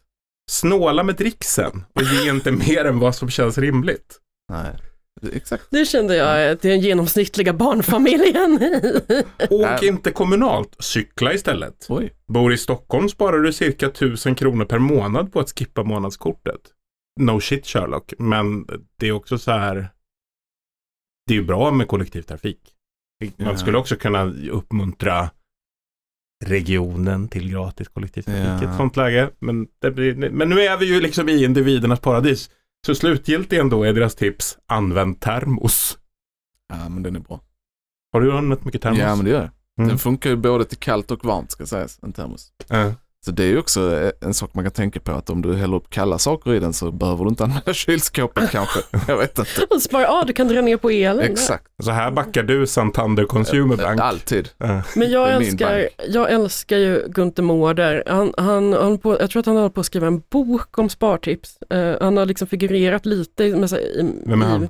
Snåla 0.51 1.03
med 1.03 1.15
dricksen 1.17 1.85
och 1.95 2.03
ge 2.03 2.31
inte 2.31 2.53
mer 2.53 2.85
än 2.85 2.99
vad 2.99 3.15
som 3.15 3.31
känns 3.31 3.59
rimligt. 3.59 4.19
Nej, 4.53 4.77
det- 5.21 5.37
exakt. 5.37 5.65
Det 5.71 5.85
kände 5.85 6.17
jag 6.17 6.61
till 6.61 6.71
den 6.71 6.81
genomsnittliga 6.81 7.53
barnfamiljen. 7.53 8.59
Åk 9.51 9.83
inte 9.83 10.11
kommunalt, 10.11 10.77
cykla 10.79 11.33
istället. 11.35 11.87
Oj. 11.89 12.13
Bor 12.29 12.53
i 12.53 12.59
Stockholm 12.59 13.09
sparar 13.09 13.39
du 13.39 13.53
cirka 13.53 13.87
1000 13.87 14.35
kronor 14.35 14.65
per 14.65 14.79
månad 14.79 15.33
på 15.33 15.41
att 15.41 15.59
skippa 15.59 15.83
månadskortet. 15.83 16.61
No 17.21 17.41
shit 17.41 17.67
Sherlock, 17.67 18.13
men 18.19 18.67
det 18.99 19.09
är 19.09 19.13
också 19.13 19.39
så 19.39 19.51
här. 19.51 19.89
Det 21.27 21.35
är 21.35 21.39
ju 21.39 21.45
bra 21.45 21.71
med 21.71 21.89
kollektivtrafik. 21.89 22.75
Man 23.37 23.59
skulle 23.59 23.79
också 23.79 23.97
kunna 23.97 24.25
uppmuntra 24.51 25.31
regionen 26.45 27.29
till 27.29 27.51
gratis 27.51 27.89
kollektivtrafik 27.89 28.63
i 28.63 28.65
ett 28.71 28.77
sånt 28.77 28.97
läge. 28.97 29.31
Men, 29.39 29.69
blir, 29.81 30.31
men 30.31 30.49
nu 30.49 30.61
är 30.61 30.77
vi 30.79 30.87
ju 30.87 31.01
liksom 31.01 31.29
i 31.29 31.45
individernas 31.45 32.01
paradis. 32.01 32.51
Så 32.87 32.95
slutgiltigen 32.95 33.69
då 33.69 33.85
är 33.85 33.93
deras 33.93 34.15
tips, 34.15 34.59
använd 34.67 35.21
termos. 35.21 35.99
Ja, 36.69 36.89
men 36.89 37.03
den 37.03 37.17
är 37.17 37.21
bra. 37.21 37.41
Har 38.13 38.21
du 38.21 38.33
använt 38.33 38.65
mycket 38.65 38.83
termos? 38.83 38.99
Ja, 38.99 39.17
men 39.17 39.25
det 39.25 39.31
gör 39.31 39.41
jag. 39.41 39.51
Mm. 39.79 39.89
Den 39.89 39.99
funkar 39.99 40.31
ju 40.31 40.37
både 40.37 40.65
till 40.65 40.79
kallt 40.79 41.11
och 41.11 41.25
varmt 41.25 41.51
ska 41.51 41.67
sägas, 41.67 41.99
en 42.03 42.13
termos. 42.13 42.53
Ja. 42.69 42.95
Så 43.25 43.31
det 43.31 43.45
är 43.45 43.49
ju 43.49 43.59
också 43.59 43.97
eh, 43.97 44.11
en 44.21 44.35
sak 44.35 44.55
man 44.55 44.65
kan 44.65 44.73
tänka 44.73 45.01
på 45.01 45.13
att 45.13 45.31
om 45.31 45.43
du 45.43 45.55
häller 45.55 45.77
upp 45.77 45.91
kalla 45.91 46.19
saker 46.19 46.55
i 46.55 46.59
den 46.59 46.73
så 46.73 46.91
behöver 46.91 47.25
du 47.25 47.29
inte 47.31 47.45
använda 47.45 47.73
kylskåpet 47.75 48.51
kanske. 48.51 48.81
Jag 49.09 49.17
vet 49.17 49.39
inte. 49.39 49.51
Och 49.71 49.83
spara, 49.83 50.03
ja 50.03 50.25
du 50.27 50.33
kan 50.33 50.49
dra 50.49 50.61
ner 50.61 50.77
på 50.77 50.91
elen. 50.91 51.33
Exakt. 51.33 51.67
Så 51.83 51.91
här 51.91 52.11
backar 52.11 52.43
du 52.43 52.67
Santander 52.67 53.25
Consumer 53.25 53.77
Bank. 53.77 54.01
Alltid. 54.01 54.49
Ja. 54.59 54.83
Men 54.97 55.11
jag 55.11 55.31
älskar, 55.31 55.89
jag 56.09 56.33
älskar 56.33 56.77
ju 56.77 57.09
Gunther 57.09 57.43
Mårder. 57.43 58.05
Han, 58.07 58.35
han, 58.37 58.73
han 58.73 58.99
på, 58.99 59.21
jag 59.21 59.31
tror 59.31 59.41
att 59.41 59.47
han 59.47 59.57
håller 59.57 59.69
på 59.69 59.81
att 59.81 59.87
skriva 59.87 60.07
en 60.07 60.23
bok 60.31 60.79
om 60.79 60.89
spartips. 60.89 61.59
Eh, 61.71 61.95
han 62.01 62.17
har 62.17 62.27
liksom 62.27 62.49
figurerat 62.49 63.07
lite 63.07 63.57
med, 63.57 63.73
i, 63.73 64.13
Vem 64.27 64.43
är 64.43 64.47
han? 64.47 64.69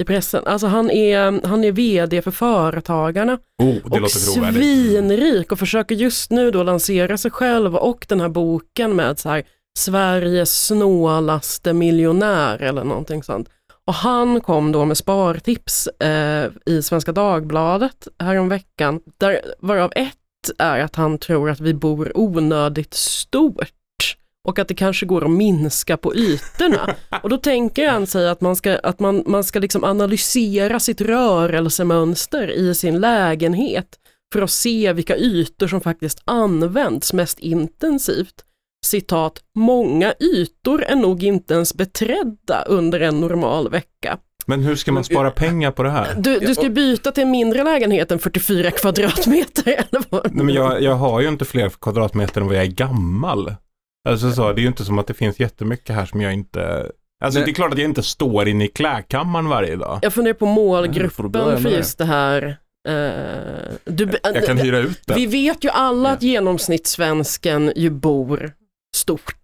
I, 0.00 0.04
pressen. 0.04 0.46
Alltså 0.46 0.66
han 0.66 0.90
är, 0.90 1.46
han 1.46 1.64
är 1.64 1.72
vd 1.72 2.22
för 2.22 2.30
Företagarna 2.30 3.38
Oh, 3.62 4.02
och 4.02 4.10
svinrik 4.10 5.52
och 5.52 5.58
försöker 5.58 5.94
just 5.94 6.30
nu 6.30 6.50
då 6.50 6.62
lansera 6.62 7.18
sig 7.18 7.30
själv 7.30 7.76
och 7.76 8.06
den 8.08 8.20
här 8.20 8.28
boken 8.28 8.96
med 8.96 9.18
så 9.18 9.28
här 9.28 9.42
Sveriges 9.78 10.66
snålaste 10.66 11.72
miljonär 11.72 12.62
eller 12.62 12.84
någonting 12.84 13.22
sånt. 13.22 13.48
Och 13.84 13.94
han 13.94 14.40
kom 14.40 14.72
då 14.72 14.84
med 14.84 14.96
spartips 14.96 15.86
eh, 15.86 16.50
i 16.66 16.82
Svenska 16.82 17.12
Dagbladet 17.12 18.08
häromveckan, 18.18 19.00
där, 19.18 19.40
varav 19.58 19.92
ett 19.96 20.16
är 20.58 20.80
att 20.80 20.96
han 20.96 21.18
tror 21.18 21.50
att 21.50 21.60
vi 21.60 21.74
bor 21.74 22.12
onödigt 22.14 22.94
stort 22.94 23.72
och 24.48 24.58
att 24.58 24.68
det 24.68 24.74
kanske 24.74 25.06
går 25.06 25.24
att 25.24 25.30
minska 25.30 25.96
på 25.96 26.14
ytorna. 26.14 26.94
Och 27.22 27.28
då 27.28 27.36
tänker 27.36 27.88
han 27.88 28.06
sig 28.06 28.28
att 28.28 28.40
man 28.40 28.56
ska, 28.56 28.78
att 28.78 29.00
man, 29.00 29.22
man 29.26 29.44
ska 29.44 29.58
liksom 29.58 29.84
analysera 29.84 30.80
sitt 30.80 31.00
rörelsemönster 31.00 32.50
i 32.50 32.74
sin 32.74 33.00
lägenhet 33.00 33.98
för 34.32 34.42
att 34.42 34.50
se 34.50 34.92
vilka 34.92 35.16
ytor 35.16 35.66
som 35.66 35.80
faktiskt 35.80 36.22
används 36.24 37.12
mest 37.12 37.38
intensivt. 37.38 38.44
Citat, 38.86 39.40
många 39.54 40.14
ytor 40.20 40.82
är 40.82 40.96
nog 40.96 41.22
inte 41.22 41.54
ens 41.54 41.74
beträdda 41.74 42.64
under 42.66 43.00
en 43.00 43.20
normal 43.20 43.70
vecka. 43.70 44.18
Men 44.46 44.62
hur 44.62 44.76
ska 44.76 44.92
man 44.92 45.04
spara 45.04 45.30
pengar 45.30 45.70
på 45.70 45.82
det 45.82 45.90
här? 45.90 46.14
Du, 46.18 46.38
du 46.38 46.54
ska 46.54 46.68
byta 46.68 47.12
till 47.12 47.22
en 47.22 47.30
mindre 47.30 47.64
lägenhet 47.64 48.10
än 48.10 48.18
44 48.18 48.70
kvadratmeter. 48.70 49.72
Eller 49.72 50.02
vad? 50.08 50.34
Nej, 50.34 50.44
men 50.44 50.54
jag, 50.54 50.82
jag 50.82 50.94
har 50.94 51.20
ju 51.20 51.28
inte 51.28 51.44
fler 51.44 51.68
kvadratmeter 51.68 52.40
än 52.40 52.46
vad 52.46 52.56
jag 52.56 52.64
är 52.64 52.70
gammal. 52.70 53.54
Alltså 54.08 54.32
så, 54.32 54.52
det 54.52 54.60
är 54.60 54.62
ju 54.62 54.68
inte 54.68 54.84
som 54.84 54.98
att 54.98 55.06
det 55.06 55.14
finns 55.14 55.40
jättemycket 55.40 55.94
här 55.96 56.06
som 56.06 56.20
jag 56.20 56.32
inte... 56.34 56.90
Alltså 57.24 57.38
Nej. 57.38 57.46
det 57.46 57.50
är 57.50 57.54
klart 57.54 57.72
att 57.72 57.78
jag 57.78 57.88
inte 57.88 58.02
står 58.02 58.48
inne 58.48 58.64
i 58.64 58.68
klädkammaren 58.68 59.48
varje 59.48 59.76
dag. 59.76 59.98
Jag 60.02 60.12
funderar 60.12 60.34
på 60.34 60.46
målgruppen 60.46 61.30
med 61.32 61.62
för 61.62 61.70
just 61.70 61.98
det 61.98 62.04
här. 62.04 62.42
eh, 62.88 63.72
du, 63.84 64.08
Jag 64.22 64.46
kan 64.46 64.58
hyra 64.58 64.78
ut 64.78 65.00
Vi 65.06 65.14
det. 65.26 65.32
vet 65.32 65.64
ju 65.64 65.68
alla 65.70 66.10
att 66.10 66.22
genomsnittssvensken 66.22 67.72
ju 67.76 67.90
bor 67.90 68.52
stort. 68.96 69.34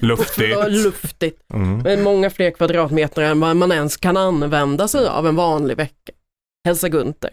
Luftigt. 0.00 0.56
Luftigt. 0.68 1.40
Mm. 1.54 1.78
Med 1.78 1.98
många 1.98 2.30
fler 2.30 2.50
kvadratmeter 2.50 3.22
än 3.22 3.40
vad 3.40 3.56
man 3.56 3.72
ens 3.72 3.96
kan 3.96 4.16
använda 4.16 4.88
sig 4.88 5.06
av 5.06 5.26
en 5.26 5.36
vanlig 5.36 5.76
vecka. 5.76 6.12
Hälsa 6.64 6.88
Gunther. 6.88 7.30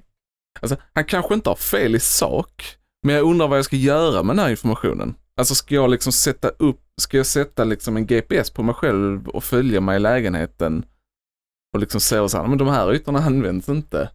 Alltså, 0.62 0.78
han 0.94 1.06
kanske 1.06 1.34
inte 1.34 1.50
har 1.50 1.56
fel 1.56 1.96
i 1.96 2.00
sak, 2.00 2.64
men 3.06 3.16
jag 3.16 3.26
undrar 3.26 3.48
vad 3.48 3.58
jag 3.58 3.66
ska 3.66 3.76
göra 3.76 4.24
med 4.24 4.36
den 4.36 4.44
här 4.44 4.52
informationen. 4.52 5.16
Alltså 5.40 5.56
ska 5.56 5.76
jag 5.76 5.90
liksom 5.90 6.12
sätta 6.12 6.50
upp, 6.50 6.82
ska 7.02 7.18
jag 7.18 7.26
sätta 7.26 7.64
liksom 7.64 7.98
en 7.98 8.06
GPS 8.06 8.50
på 8.52 8.64
mig 8.64 8.76
själv 8.76 9.28
och 9.28 9.44
följa 9.44 9.82
mig 9.82 9.96
i 9.96 10.00
lägenheten 10.00 10.86
och 11.74 11.80
liksom 11.80 12.00
säga 12.02 12.30
så 12.30 12.38
här, 12.38 12.48
men 12.48 12.58
de 12.58 12.68
här 12.68 12.94
ytorna 12.94 13.20
används 13.20 13.70
inte. 13.70 14.10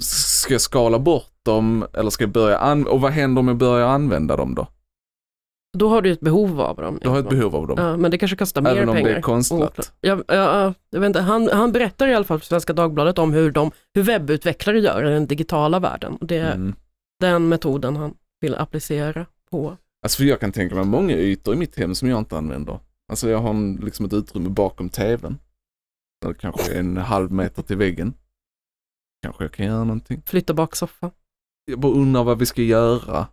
Ska 0.00 0.54
jag 0.54 0.60
skala 0.60 0.98
bort 0.98 1.32
dem 1.44 1.86
eller 1.94 2.10
ska 2.10 2.24
jag 2.24 2.30
börja 2.32 2.58
an- 2.58 2.86
och 2.86 3.00
vad 3.00 3.12
händer 3.12 3.40
om 3.40 3.48
jag 3.48 3.56
börjar 3.56 3.88
använda 3.88 4.36
dem 4.36 4.54
då? 4.54 4.66
Då 5.78 5.88
har 5.88 6.02
du 6.02 6.12
ett 6.12 6.20
behov 6.20 6.60
av 6.60 6.76
dem. 6.76 6.98
Jag 7.02 7.10
har 7.10 7.18
ett 7.18 7.28
behov 7.28 7.56
av 7.56 7.66
dem. 7.66 7.76
Ja, 7.78 7.96
men 7.96 8.10
det 8.10 8.18
kanske 8.18 8.36
kostar 8.36 8.62
mer 8.62 8.70
Även 8.70 8.88
om 8.88 8.94
pengar. 8.94 9.10
det 9.10 9.16
är 9.16 9.22
konstlat. 9.22 9.70
Oklart. 9.70 9.92
Ja, 10.00 10.18
ja, 10.28 10.34
ja, 10.34 10.74
jag 10.90 11.00
vet 11.00 11.06
inte, 11.06 11.20
han, 11.20 11.48
han 11.52 11.72
berättar 11.72 12.08
i 12.08 12.14
alla 12.14 12.24
fall 12.24 12.38
för 12.38 12.46
Svenska 12.46 12.72
Dagbladet 12.72 13.18
om 13.18 13.32
hur, 13.32 13.50
de, 13.52 13.70
hur 13.94 14.02
webbutvecklare 14.02 14.80
gör 14.80 15.04
i 15.04 15.10
den 15.10 15.26
digitala 15.26 15.78
världen. 15.80 16.18
Det 16.20 16.36
är 16.38 16.54
Mm. 16.54 16.74
den 17.20 17.48
metoden 17.48 17.96
han 17.96 18.14
vill 18.40 18.54
applicera 18.54 19.26
på. 19.50 19.76
Alltså 20.02 20.16
för 20.16 20.24
jag 20.24 20.40
kan 20.40 20.52
tänka 20.52 20.74
mig 20.74 20.84
många 20.84 21.16
ytor 21.16 21.54
i 21.54 21.56
mitt 21.56 21.76
hem 21.78 21.94
som 21.94 22.08
jag 22.08 22.18
inte 22.18 22.36
använder. 22.38 22.78
Alltså 23.08 23.30
jag 23.30 23.38
har 23.38 23.50
en, 23.50 23.76
liksom 23.76 24.06
ett 24.06 24.12
utrymme 24.12 24.48
bakom 24.48 24.88
tvn. 24.88 25.38
Eller 26.24 26.34
kanske 26.34 26.74
en 26.74 26.96
halv 26.96 27.32
meter 27.32 27.62
till 27.62 27.76
väggen. 27.76 28.14
Kanske 29.22 29.44
jag 29.44 29.52
kan 29.52 29.66
göra 29.66 29.84
någonting. 29.84 30.22
Flytta 30.26 30.54
bak 30.54 30.76
soffan. 30.76 31.10
Jag 31.64 31.80
bara 31.80 31.92
undrar 31.92 32.24
vad 32.24 32.38
vi 32.38 32.46
ska 32.46 32.62
göra 32.62 33.26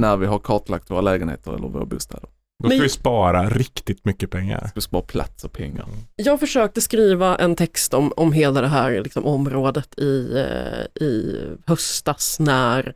när 0.00 0.16
vi 0.16 0.26
har 0.26 0.38
kartlagt 0.38 0.90
våra 0.90 1.00
lägenheter 1.00 1.52
eller 1.52 1.68
våra 1.68 1.84
bostäder. 1.84 2.28
Då 2.62 2.68
ska 2.68 2.76
Men- 2.76 2.82
vi 2.82 2.88
spara 2.88 3.48
riktigt 3.50 4.04
mycket 4.04 4.30
pengar. 4.30 4.60
Vi 4.62 4.68
ska 4.68 4.80
spara 4.80 5.02
plats 5.02 5.44
och 5.44 5.52
pengar. 5.52 5.86
Jag 6.16 6.40
försökte 6.40 6.80
skriva 6.80 7.36
en 7.36 7.56
text 7.56 7.94
om, 7.94 8.12
om 8.16 8.32
hela 8.32 8.60
det 8.60 8.68
här 8.68 9.00
liksom, 9.02 9.24
området 9.24 9.98
i, 9.98 10.38
eh, 10.38 11.02
i 11.06 11.40
höstas 11.66 12.40
när 12.40 12.94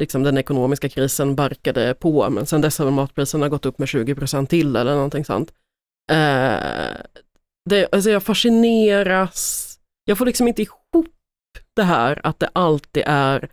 liksom, 0.00 0.22
den 0.22 0.38
ekonomiska 0.38 0.88
krisen 0.88 1.34
barkade 1.34 1.94
på, 1.94 2.30
men 2.30 2.46
sen 2.46 2.60
dess 2.60 2.78
har 2.78 2.90
matpriserna 2.90 3.48
gått 3.48 3.66
upp 3.66 3.78
med 3.78 3.86
20% 3.86 4.46
till 4.46 4.76
eller 4.76 4.94
någonting 4.94 5.24
sånt. 5.24 5.52
Eh, 6.12 6.96
det, 7.70 7.88
alltså 7.92 8.10
jag 8.10 8.22
fascineras, 8.22 9.68
jag 10.04 10.18
får 10.18 10.26
liksom 10.26 10.48
inte 10.48 10.62
ihop 10.62 11.06
det 11.76 11.82
här 11.82 12.20
att 12.22 12.40
det 12.40 12.50
alltid 12.52 13.02
är 13.06 13.48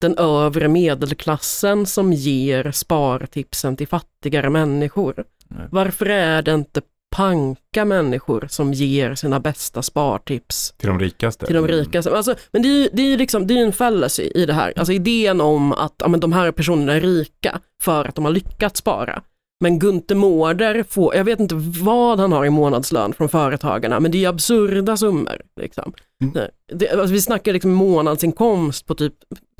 den 0.00 0.18
övre 0.18 0.68
medelklassen 0.68 1.86
som 1.86 2.12
ger 2.12 2.70
spartipsen 2.70 3.76
till 3.76 3.88
fattigare 3.88 4.50
människor. 4.50 5.24
Nej. 5.48 5.68
Varför 5.70 6.06
är 6.06 6.42
det 6.42 6.54
inte 6.54 6.82
panka 7.12 7.84
människor 7.84 8.46
som 8.50 8.72
ger 8.72 9.14
sina 9.14 9.40
bästa 9.40 9.82
spartips 9.82 10.74
Till 10.76 10.88
de 10.88 10.98
rikaste. 11.00 11.46
till 11.46 11.54
de 11.54 11.68
rikaste? 11.68 12.16
Alltså, 12.16 12.34
men 12.52 12.62
det 12.62 12.68
är 12.68 12.82
ju 12.82 12.88
det 12.92 13.02
är 13.02 13.18
liksom, 13.18 13.46
det 13.46 13.58
är 13.58 13.64
en 13.64 13.72
fallacy 13.72 14.22
i 14.34 14.46
det 14.46 14.52
här. 14.52 14.72
Alltså 14.76 14.92
idén 14.92 15.40
om 15.40 15.72
att 15.72 15.94
ja, 15.98 16.08
men 16.08 16.20
de 16.20 16.32
här 16.32 16.52
personerna 16.52 16.92
är 16.92 17.00
rika 17.00 17.60
för 17.82 18.04
att 18.04 18.14
de 18.14 18.24
har 18.24 18.32
lyckats 18.32 18.78
spara. 18.78 19.22
Men 19.62 19.78
Gunther 19.78 20.14
Mårder 20.14 20.84
får, 20.88 21.14
jag 21.14 21.24
vet 21.24 21.40
inte 21.40 21.54
vad 21.82 22.20
han 22.20 22.32
har 22.32 22.44
i 22.44 22.50
månadslön 22.50 23.12
från 23.12 23.28
företagarna, 23.28 24.00
men 24.00 24.10
det 24.10 24.18
är 24.18 24.20
ju 24.20 24.26
absurda 24.26 24.96
summor. 24.96 25.42
Liksom. 25.60 25.92
Mm. 26.22 26.48
Det, 26.72 26.90
alltså, 26.90 27.12
vi 27.12 27.20
snackar 27.20 27.52
liksom 27.52 27.72
månadsinkomst 27.72 28.86
på 28.86 28.94
typ 28.94 29.14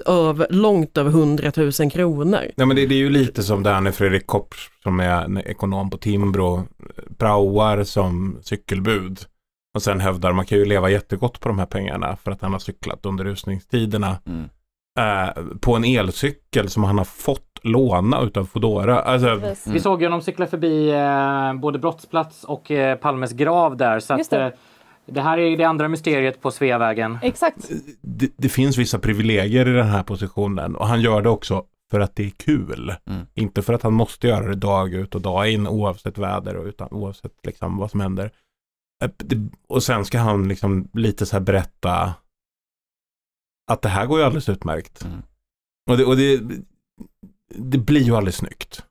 över, 0.07 0.47
långt 0.51 0.99
över 0.99 1.11
100 1.11 1.53
000 1.57 1.73
kronor. 1.73 2.51
Nej 2.57 2.67
men 2.67 2.77
det, 2.77 2.87
det 2.87 2.95
är 2.95 2.99
ju 2.99 3.11
lite 3.11 3.43
som 3.43 3.63
det 3.63 3.71
här 3.71 3.81
när 3.81 3.91
Fredrik 3.91 4.27
Kopp 4.27 4.55
som 4.83 5.01
är 5.01 5.49
ekonom 5.49 5.91
på 5.91 5.99
Timbro 5.99 6.63
praoar 7.19 7.85
som 7.85 8.39
cykelbud. 8.43 9.21
Och 9.75 9.83
sen 9.83 10.01
hävdar 10.01 10.33
man 10.33 10.47
kan 10.47 10.59
ju 10.59 10.65
leva 10.65 10.91
jättegott 10.91 11.41
på 11.41 11.49
de 11.49 11.59
här 11.59 11.67
pengarna 11.67 12.17
för 12.17 12.31
att 12.31 12.43
han 12.43 12.53
har 12.53 12.59
cyklat 12.59 13.07
under 13.07 13.25
rusningstiderna. 13.25 14.19
Mm. 14.27 14.49
Eh, 14.99 15.45
på 15.61 15.77
en 15.77 15.85
elcykel 15.85 16.69
som 16.69 16.85
han 16.85 16.99
har 16.99 17.05
fått 17.05 17.61
låna 17.63 18.21
utav 18.21 18.45
Foodora. 18.45 19.01
Alltså, 19.01 19.55
Vi 19.67 19.81
såg 19.81 20.01
ju 20.03 20.07
honom 20.07 20.23
cykla 20.23 20.47
förbi 20.47 20.91
eh, 20.91 21.55
både 21.61 21.79
brottsplats 21.79 22.45
och 22.45 22.71
eh, 22.71 22.99
Palmes 22.99 23.33
grav 23.33 23.77
där. 23.77 24.01
Så 24.01 24.15
att, 24.15 24.31
det. 24.31 24.43
eh, 24.45 24.53
det 25.07 25.21
här 25.21 25.39
är 25.39 25.57
det 25.57 25.65
andra 25.65 25.89
mysteriet 25.89 26.43
på 26.43 26.51
Sveavägen. 26.51 27.19
Exakt. 27.23 27.71
det, 28.01 28.33
det 28.37 28.49
finns 28.49 28.79
vissa 28.79 28.99
privilegier 28.99 29.69
i 29.69 29.73
den 29.73 29.87
här 29.87 30.03
positionen 30.03 30.77
och 30.77 30.87
han 30.87 31.01
gör 31.01 31.23
det 31.23 31.29
också 31.29 31.65
för 31.91 32.01
att 32.01 32.17
det 32.17 32.27
är 32.27 32.31
kul. 32.31 32.95
Mm. 33.07 33.27
Inte 33.35 33.63
för 33.63 33.73
att 33.73 33.83
han 33.83 33.93
måste 33.93 34.29
göra 34.29 34.47
det 34.47 34.55
dag 34.55 34.95
ut 34.95 35.15
och 35.15 35.21
dag 35.21 35.51
in 35.51 35.67
oavsett 35.67 36.19
väder 36.19 36.57
och 36.57 36.67
utan, 36.67 36.89
oavsett 36.91 37.33
liksom 37.47 37.77
vad 37.77 37.91
som 37.91 38.01
händer. 38.01 38.31
Eh, 39.05 39.11
Och 39.69 39.83
sen 39.83 40.05
ska 40.05 40.19
han 40.19 40.49
liksom 40.49 40.89
lite 40.93 41.27
så 41.27 41.37
här 41.37 41.41
berätta 41.41 42.15
att 43.71 43.83
det 43.83 43.89
här 43.89 44.07
går 44.07 44.19
ju 44.19 44.25
alldeles 44.25 44.49
utmärkt. 44.49 45.05
Mm. 45.05 45.23
Och, 45.91 45.97
det, 45.97 46.05
och 46.05 46.17
det, 46.17 46.41
det 47.55 47.79
blir 47.79 48.03
ju 48.03 48.17
aldrig 48.17 48.35
snyggt. 48.35 48.83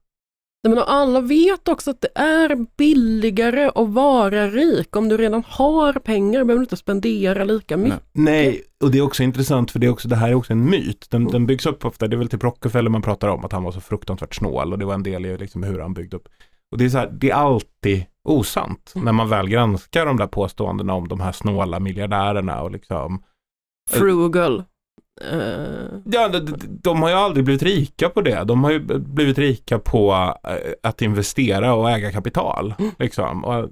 Nej, 0.63 0.75
men 0.75 0.83
alla 0.83 1.21
vet 1.21 1.67
också 1.67 1.91
att 1.91 2.01
det 2.01 2.11
är 2.15 2.65
billigare 2.77 3.71
att 3.75 3.89
vara 3.89 4.47
rik. 4.47 4.95
Om 4.95 5.09
du 5.09 5.17
redan 5.17 5.43
har 5.47 5.93
pengar 5.93 6.43
behöver 6.43 6.59
du 6.59 6.63
inte 6.63 6.77
spendera 6.77 7.43
lika 7.43 7.77
mycket. 7.77 8.01
Nej, 8.11 8.63
och 8.83 8.91
det 8.91 8.97
är 8.97 9.01
också 9.01 9.23
intressant 9.23 9.71
för 9.71 9.79
det, 9.79 9.87
är 9.87 9.91
också, 9.91 10.07
det 10.07 10.15
här 10.15 10.29
är 10.29 10.33
också 10.33 10.53
en 10.53 10.69
myt. 10.69 11.07
Den, 11.09 11.27
den 11.27 11.45
byggs 11.45 11.65
upp 11.65 11.85
ofta, 11.85 12.07
det 12.07 12.15
är 12.15 12.17
väl 12.17 12.29
till 12.29 12.39
Rockefeller 12.39 12.89
man 12.89 13.01
pratar 13.01 13.27
om 13.27 13.45
att 13.45 13.51
han 13.51 13.63
var 13.63 13.71
så 13.71 13.81
fruktansvärt 13.81 14.35
snål 14.35 14.73
och 14.73 14.79
det 14.79 14.85
var 14.85 14.93
en 14.93 15.03
del 15.03 15.25
i 15.25 15.37
liksom 15.37 15.63
hur 15.63 15.79
han 15.79 15.93
byggde 15.93 16.17
upp. 16.17 16.27
Och 16.71 16.77
det 16.77 16.85
är 16.85 16.89
så 16.89 16.97
här, 16.97 17.09
det 17.11 17.29
är 17.29 17.35
alltid 17.35 18.05
osant 18.23 18.93
när 18.95 19.11
man 19.11 19.29
väl 19.29 19.49
granskar 19.49 20.05
de 20.05 20.17
där 20.17 20.27
påståendena 20.27 20.93
om 20.93 21.07
de 21.07 21.19
här 21.19 21.31
snåla 21.31 21.79
miljardärerna 21.79 22.61
och 22.61 22.71
liksom 22.71 23.23
Frugal. 23.99 24.63
Eh, 25.31 25.39
Ja, 26.05 26.27
de, 26.27 26.55
de, 26.81 27.01
har 27.01 27.09
ju 27.09 27.15
aldrig 27.15 27.45
blivit 27.45 27.63
rika 27.63 28.09
på 28.09 28.21
det. 28.21 28.43
De 28.43 28.63
har 28.63 28.71
ju 28.71 28.79
blivit 28.99 29.37
rika 29.37 29.79
på 29.79 30.35
eh, 30.47 30.73
att 30.83 31.01
investera 31.01 31.73
och 31.73 31.91
äga 31.91 32.11
kapital. 32.11 32.73
Liksom. 32.99 33.45
Och, 33.45 33.69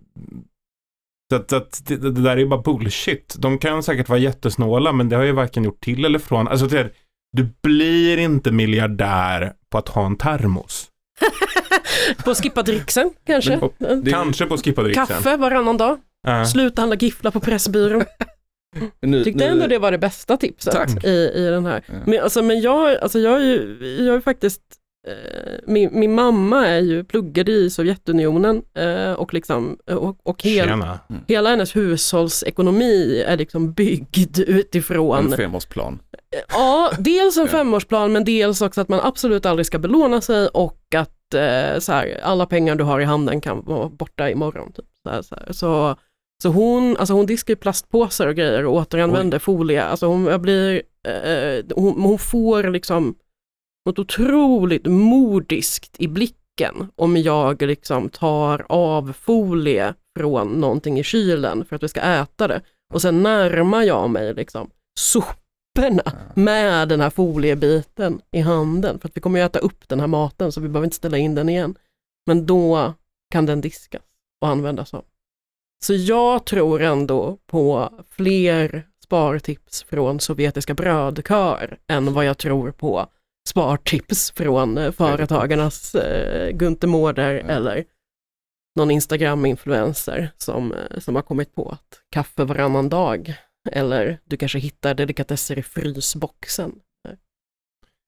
så 1.31 1.35
att, 1.35 1.53
att 1.53 1.81
det, 1.85 1.95
det 1.95 2.11
där 2.11 2.31
är 2.31 2.37
ju 2.37 2.47
bara 2.47 2.61
bullshit. 2.61 3.35
De 3.39 3.57
kan 3.57 3.83
säkert 3.83 4.09
vara 4.09 4.19
jättesnåla, 4.19 4.91
men 4.91 5.09
det 5.09 5.15
har 5.15 5.23
ju 5.23 5.31
varken 5.31 5.63
gjort 5.63 5.81
till 5.83 6.05
eller 6.05 6.19
från. 6.19 6.47
Alltså, 6.47 6.67
det, 6.67 6.89
du 7.37 7.49
blir 7.63 8.17
inte 8.17 8.51
miljardär 8.51 9.53
på 9.71 9.77
att 9.77 9.89
ha 9.89 10.05
en 10.05 10.17
termos. 10.17 10.87
på 12.23 12.35
skippa 12.35 12.63
dricksen 12.63 13.11
kanske. 13.25 13.57
Och 13.57 13.73
Kanske 14.09 14.45
på 14.45 14.57
skippa 14.57 14.93
Kaffe 14.93 15.37
varannan 15.37 15.77
dag. 15.77 15.97
Ja. 16.27 16.45
Sluta 16.45 16.81
handla 16.81 16.95
giffla 16.95 17.31
på 17.31 17.39
Pressbyrån. 17.39 18.03
Nu, 19.01 19.23
Tyckte 19.23 19.45
nu- 19.45 19.51
ändå 19.51 19.67
det 19.67 19.77
var 19.79 19.91
det 19.91 19.97
bästa 19.97 20.37
tipset 20.37 20.73
Tack. 20.73 21.03
i, 21.03 21.31
i 21.35 21.45
den 21.45 21.65
här. 21.65 21.83
Ja. 21.87 21.93
Men, 22.05 22.19
alltså, 22.23 22.41
men 22.41 22.61
jag, 22.61 22.97
alltså, 22.97 23.19
jag 23.19 23.35
är 23.41 23.45
ju, 23.45 23.77
jag 24.05 24.15
är 24.15 24.19
faktiskt, 24.19 24.61
eh, 25.07 25.53
min, 25.67 25.89
min 25.99 26.15
mamma 26.15 26.67
är 26.67 26.79
ju 26.79 27.03
pluggade 27.03 27.51
i 27.51 27.69
Sovjetunionen 27.69 28.61
eh, 28.73 29.11
och, 29.13 29.33
liksom, 29.33 29.77
och, 29.91 30.17
och 30.23 30.43
hel, 30.43 30.67
Tjena. 30.67 30.99
hela 31.27 31.49
hennes 31.49 31.75
hushållsekonomi 31.75 33.23
är 33.27 33.37
liksom 33.37 33.73
byggd 33.73 34.39
utifrån 34.39 35.17
En 35.25 35.31
femårsplan. 35.37 35.99
Ja, 36.49 36.91
dels 36.99 37.37
en 37.37 37.47
femårsplan 37.47 38.11
men 38.11 38.23
dels 38.23 38.61
också 38.61 38.81
att 38.81 38.89
man 38.89 38.99
absolut 38.99 39.45
aldrig 39.45 39.65
ska 39.65 39.79
belåna 39.79 40.21
sig 40.21 40.47
och 40.47 40.79
att 40.95 41.33
eh, 41.33 41.79
så 41.79 41.91
här, 41.93 42.19
alla 42.23 42.45
pengar 42.45 42.75
du 42.75 42.83
har 42.83 42.99
i 42.99 43.03
handen 43.03 43.41
kan 43.41 43.65
vara 43.65 43.89
borta 43.89 44.29
imorgon. 44.29 44.71
Typ. 44.73 44.85
Så, 45.03 45.09
här, 45.09 45.21
så, 45.21 45.35
här. 45.35 45.53
så, 45.53 45.95
så 46.41 46.49
hon, 46.49 46.97
alltså 46.97 47.13
hon 47.13 47.25
diskar 47.25 47.51
ju 47.51 47.55
plastpåsar 47.55 48.27
och 48.27 48.35
grejer 48.35 48.65
och 48.65 48.73
återanvänder 48.73 49.39
folie. 49.39 49.83
Alltså 49.83 50.05
hon 50.05 50.41
blir, 50.41 50.81
eh, 51.07 51.65
hon, 51.75 52.01
hon 52.01 52.19
får 52.19 52.63
liksom 52.63 53.15
något 53.85 53.99
otroligt 53.99 54.85
modiskt 54.85 55.95
i 55.99 56.07
blicken 56.07 56.87
om 56.95 57.17
jag 57.17 57.61
liksom 57.61 58.09
tar 58.09 58.65
av 58.69 59.13
folie 59.13 59.93
från 60.17 60.47
någonting 60.47 60.99
i 60.99 61.03
kylen 61.03 61.65
för 61.65 61.75
att 61.75 61.83
vi 61.83 61.87
ska 61.87 62.01
äta 62.01 62.47
det. 62.47 62.61
Och 62.93 63.01
sen 63.01 63.23
närmar 63.23 63.83
jag 63.83 64.09
mig 64.09 64.33
liksom 64.33 64.69
soporna 64.99 66.03
med 66.35 66.89
den 66.89 67.01
här 67.01 67.09
foliebiten 67.09 68.21
i 68.31 68.39
handen. 68.39 68.99
För 68.99 69.07
att 69.07 69.17
vi 69.17 69.21
kommer 69.21 69.39
ju 69.39 69.45
äta 69.45 69.59
upp 69.59 69.89
den 69.89 69.99
här 69.99 70.07
maten 70.07 70.51
så 70.51 70.61
vi 70.61 70.67
behöver 70.67 70.85
inte 70.85 70.95
ställa 70.95 71.17
in 71.17 71.35
den 71.35 71.49
igen. 71.49 71.75
Men 72.27 72.45
då 72.45 72.93
kan 73.31 73.45
den 73.45 73.61
diskas 73.61 74.01
och 74.41 74.47
användas 74.47 74.93
om. 74.93 75.03
Så 75.83 75.93
jag 75.93 76.45
tror 76.45 76.81
ändå 76.81 77.37
på 77.47 77.93
fler 78.09 78.87
spartips 79.03 79.83
från 79.83 80.19
sovjetiska 80.19 80.73
brödkör 80.73 81.77
än 81.87 82.13
vad 82.13 82.25
jag 82.25 82.37
tror 82.37 82.71
på 82.71 83.07
spartips 83.49 84.31
från 84.31 84.77
eh, 84.77 84.91
företagarnas 84.91 85.95
eh, 85.95 86.51
Gunther 86.51 86.87
Mårder 86.87 87.35
eller 87.35 87.85
någon 88.75 88.91
Instagram-influencer 88.91 90.29
som, 90.37 90.73
eh, 90.73 90.99
som 90.99 91.15
har 91.15 91.21
kommit 91.21 91.55
på 91.55 91.69
att 91.69 92.01
kaffe 92.11 92.43
varannan 92.43 92.89
dag 92.89 93.33
eller 93.71 94.19
du 94.25 94.37
kanske 94.37 94.59
hittar 94.59 94.93
delikatesser 94.93 95.59
i 95.59 95.63
frysboxen. 95.63 96.71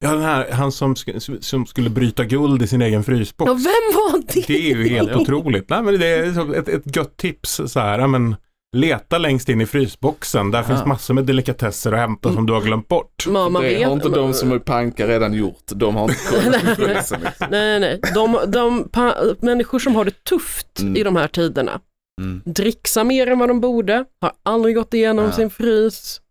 Ja, 0.04 0.12
den 0.12 0.22
här, 0.22 0.52
han 0.52 0.72
som, 0.72 0.94
sk- 0.96 1.42
som 1.42 1.66
skulle 1.66 1.90
bryta 1.90 2.24
guld 2.26 2.62
i 2.62 2.68
sin 2.68 2.82
egen 2.82 3.04
frysbox. 3.04 3.50
Ja, 3.50 3.54
vem 3.54 3.64
var 3.96 4.34
det? 4.34 4.48
Det 4.48 4.72
är 4.72 4.76
ju 4.76 4.88
helt 4.90 5.16
otroligt. 5.16 5.70
Nej, 5.70 5.82
men 5.84 6.00
det 6.00 6.08
är 6.08 6.56
ett, 6.60 6.68
ett 6.68 6.96
gött 6.96 7.18
tips. 7.18 7.62
Så 7.68 7.80
här, 7.80 8.00
ja, 8.00 8.08
men, 8.08 8.36
leta 8.78 9.18
längst 9.18 9.50
in 9.50 9.62
i 9.62 9.66
frysboxen. 9.66 10.52
Där 10.52 10.64
finns 10.64 10.86
massor 10.86 11.14
med 11.14 11.26
delikatesser 11.26 11.92
att 11.92 12.00
hämta 12.00 12.34
som 12.34 12.46
du 12.46 12.54
har 12.54 12.62
glömt 12.62 12.88
bort. 12.88 13.26
Ja, 13.28 13.50
man 13.50 13.62
det 13.64 13.70
vet- 13.70 13.86
har 13.88 13.94
inte 13.94 14.10
de 14.10 14.34
som 14.34 14.52
är 14.52 14.60
panka 14.60 15.08
redan 15.08 15.34
gjort. 15.34 15.64
De 15.68 15.96
har 15.96 16.04
inte 16.04 16.16
kollat 16.30 16.62
på 16.62 16.76
frysen. 16.76 17.22
Liksom. 17.22 17.48
Nej, 17.52 17.80
nej, 17.80 18.00
de, 18.14 18.40
de 18.48 18.90
människor 19.40 19.80
som 19.80 19.96
har 19.96 20.06
det 20.06 20.24
tufft 20.24 20.80
Mm. 20.82 20.96
i 20.96 21.04
de 21.04 21.16
här 21.16 21.28
tiderna, 21.28 21.80
Mm. 22.22 22.42
dricksa 22.46 23.04
mer 23.04 23.28
än 23.28 23.40
vad 23.40 23.50
de 23.50 23.62
borde, 23.62 24.06
har 24.22 24.32
aldrig 24.44 24.76
gått 24.76 24.94
igenom 24.94 25.26
Ja. 25.26 25.32
sin 25.32 25.50
frys, 25.50 26.22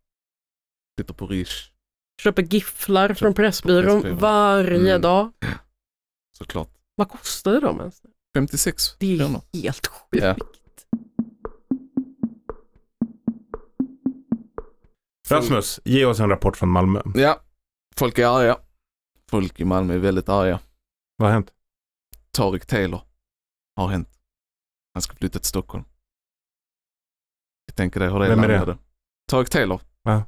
Sitter 1.01 1.15
på 1.15 1.27
Rish, 1.27 1.70
köper 2.21 2.43
gifflar 2.43 3.15
från 3.15 3.35
Pressbyrån 3.35 4.03
Pressbyrån. 4.03 4.19
varje 4.19 4.91
Mm. 4.91 5.01
dag. 5.03 5.33
såklart. 6.39 6.69
Vad 6.95 7.09
kostade 7.09 7.61
de 7.61 7.81
ens? 7.81 8.03
56 8.37 8.97
Det 8.99 9.13
är 9.15 9.19
kronor. 9.19 9.41
helt 9.53 9.87
sjukt. 9.87 10.25
Ja. 10.25 10.37
Rasmus, 15.31 15.81
ge 15.85 16.05
oss 16.05 16.21
en 16.21 16.29
rapport 16.29 16.57
från 16.57 16.69
Malmö. 16.69 17.03
Ja, 17.15 17.41
folk 17.97 18.19
är 18.19 18.27
arga. 18.27 18.59
Folk 19.29 19.61
i 19.61 19.65
Malmö 19.65 19.95
är 19.95 19.99
väldigt 19.99 20.29
arga. 20.29 20.61
Vad 21.17 21.29
har 21.29 21.33
hänt? 21.33 21.53
Tarik 22.31 22.67
Taylor 22.67 23.01
har 23.77 23.89
hänt. 23.89 24.09
Han 24.95 25.03
ska 25.03 25.15
flytta 25.17 25.39
till 25.39 25.49
Stockholm. 25.49 25.85
Jag 27.67 27.77
tänker 27.77 28.01
dig 28.01 28.11
hur 28.11 28.19
det 28.19 28.29
Vem 28.29 28.45
är 28.45 28.67
det? 28.67 28.79
Tarik 29.29 29.51
Taylor. 29.51 29.81
Ja. 30.03 30.23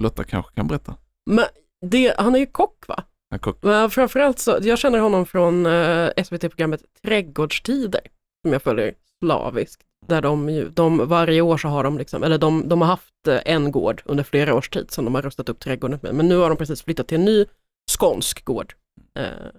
Lotta 0.00 0.24
kanske 0.24 0.54
kan 0.54 0.66
berätta. 0.66 0.96
Men 1.30 1.44
det, 1.86 2.14
han 2.18 2.34
är 2.34 2.38
ju 2.38 2.46
kock 2.46 2.88
va? 2.88 3.04
Han 3.30 3.38
kock. 3.38 3.58
Men 3.62 3.90
framförallt 3.90 4.38
så, 4.38 4.58
jag 4.62 4.78
känner 4.78 4.98
honom 4.98 5.26
från 5.26 5.66
eh, 5.66 6.10
SVT-programmet 6.24 6.82
Trädgårdstider, 7.02 8.00
som 8.42 8.52
jag 8.52 8.62
följer 8.62 8.94
slaviskt. 9.22 9.82
Där 10.06 10.22
de, 10.22 10.48
ju, 10.48 10.68
de 10.68 11.08
varje 11.08 11.40
år 11.40 11.56
så 11.56 11.68
har 11.68 11.84
de 11.84 11.98
liksom, 11.98 12.22
eller 12.22 12.38
de, 12.38 12.68
de 12.68 12.80
har 12.80 12.88
haft 12.88 13.28
eh, 13.28 13.40
en 13.44 13.72
gård 13.72 14.02
under 14.04 14.24
flera 14.24 14.54
års 14.54 14.68
tid 14.68 14.90
som 14.90 15.04
de 15.04 15.14
har 15.14 15.22
rustat 15.22 15.48
upp 15.48 15.60
trädgården 15.60 15.98
med. 16.02 16.14
Men 16.14 16.28
nu 16.28 16.36
har 16.36 16.48
de 16.48 16.58
precis 16.58 16.82
flyttat 16.82 17.08
till 17.08 17.18
en 17.18 17.24
ny 17.24 17.44
skånsk 17.90 18.44
gård. 18.44 18.74
Eh, 19.18 19.50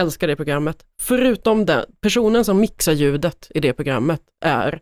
älskar 0.00 0.26
det 0.26 0.36
programmet. 0.36 0.86
Förutom 1.02 1.66
den, 1.66 1.84
personen 2.00 2.44
som 2.44 2.60
mixar 2.60 2.92
ljudet 2.92 3.50
i 3.54 3.60
det 3.60 3.72
programmet 3.72 4.22
är 4.44 4.80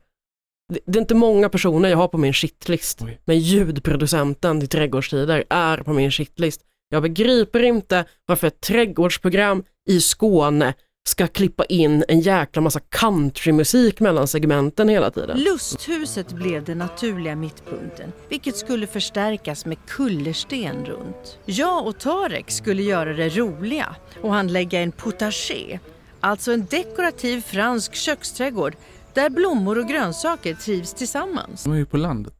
det, 0.84 0.98
är 0.98 1.00
inte 1.00 1.14
många 1.14 1.48
personer 1.48 1.88
jag 1.88 1.96
har 1.96 2.08
på 2.08 2.18
min 2.18 2.32
shitlist, 2.32 3.02
Oj. 3.02 3.20
men 3.24 3.38
ljudproducenten 3.38 4.60
till 4.60 4.68
Trädgårdstider 4.68 5.44
är 5.50 5.76
på 5.78 5.92
min 5.92 6.10
shitlist. 6.10 6.60
Jag 6.88 7.02
begriper 7.02 7.62
inte 7.62 8.04
varför 8.26 8.46
ett 8.46 8.60
trädgårdsprogram 8.60 9.64
i 9.88 10.00
Skåne 10.00 10.74
ska 11.08 11.26
klippa 11.26 11.64
in 11.64 12.04
en 12.08 12.20
jäkla 12.20 12.62
massa 12.62 12.80
countrymusik 12.80 14.00
mellan 14.00 14.28
segmenten 14.28 14.88
hela 14.88 15.10
tiden. 15.10 15.38
Lusthuset 15.38 16.32
blev 16.32 16.64
den 16.64 16.78
naturliga 16.78 17.36
mittpunkten, 17.36 18.12
vilket 18.28 18.56
skulle 18.56 18.86
förstärkas 18.86 19.66
med 19.66 19.76
kullersten 19.86 20.84
runt. 20.84 21.38
Jag 21.44 21.86
och 21.86 21.98
Tarek 21.98 22.50
skulle 22.50 22.82
göra 22.82 23.12
det 23.12 23.28
roliga 23.28 23.96
och 24.20 24.34
han 24.34 24.48
lägga 24.48 24.80
en 24.80 24.92
potager, 24.92 25.80
alltså 26.20 26.52
en 26.52 26.66
dekorativ 26.70 27.40
fransk 27.40 27.94
köksträdgård 27.94 28.74
där 29.14 29.30
blommor 29.30 29.78
och 29.78 29.88
grönsaker 29.88 30.54
trivs 30.54 30.94
tillsammans. 30.94 31.64
De 31.64 31.72
är 31.72 31.76
ju 31.76 31.86
på 31.86 31.96
landet. 31.96 32.34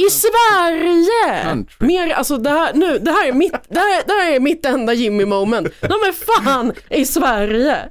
I 0.00 0.10
Sverige! 0.10 1.42
Country. 1.42 1.86
Mer, 1.86 2.10
alltså 2.10 2.36
det 2.36 2.50
här, 2.50 2.74
nu, 2.74 2.98
det 2.98 3.10
här 3.10 3.28
är 3.28 3.32
mitt, 3.32 3.52
det 3.68 3.78
här, 3.78 4.02
det 4.06 4.12
här 4.12 4.32
är 4.36 4.40
mitt 4.40 4.66
enda 4.66 4.92
Jimmy 4.92 5.24
moment. 5.24 5.68
De 5.80 5.86
är 5.86 6.12
fan 6.12 6.72
i 6.90 7.04
Sverige! 7.04 7.88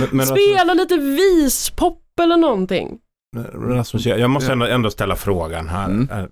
Men, 0.00 0.08
men 0.12 0.26
Spela 0.26 0.74
lite 0.74 0.96
vispop 0.96 2.02
eller 2.20 2.36
någonting. 2.36 2.98
Rasmus, 3.54 4.06
jag 4.06 4.30
måste 4.30 4.52
ändå, 4.52 4.66
ändå 4.66 4.90
ställa 4.90 5.16
frågan 5.16 5.68
här. 5.68 5.84
Mm. 5.84 6.08
Eh, 6.10 6.24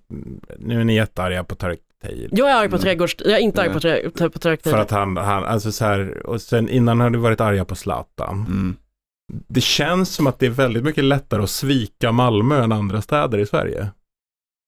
Nu 0.58 0.80
är 0.80 0.84
ni 0.84 0.94
jättearga 0.94 1.44
på 1.44 1.54
Tareq 1.54 1.80
Taylor. 2.02 2.28
Jag 2.32 2.50
är 2.50 2.54
arg 2.54 2.68
på 2.68 2.78
trädgårds... 2.78 3.16
Jag 3.18 3.32
är 3.32 3.38
inte 3.38 3.62
arg 3.62 3.72
på, 3.72 3.80
trä, 3.80 4.10
på 4.30 4.38
trädgårds... 4.38 4.70
För 4.70 4.78
att 4.78 4.90
han, 4.90 5.16
han, 5.16 5.44
alltså 5.44 5.72
så 5.72 5.84
här, 5.84 6.26
och 6.26 6.42
sen 6.42 6.68
innan 6.68 7.00
har 7.00 7.10
du 7.10 7.18
varit 7.18 7.40
arga 7.40 7.64
på 7.64 7.74
Zlatan. 7.74 8.46
Mm. 8.48 8.76
Det 9.28 9.60
känns 9.60 10.14
som 10.14 10.26
att 10.26 10.38
det 10.38 10.46
är 10.46 10.50
väldigt 10.50 10.84
mycket 10.84 11.04
lättare 11.04 11.42
att 11.42 11.50
svika 11.50 12.12
Malmö 12.12 12.62
än 12.62 12.72
andra 12.72 13.02
städer 13.02 13.38
i 13.38 13.46
Sverige. 13.46 13.90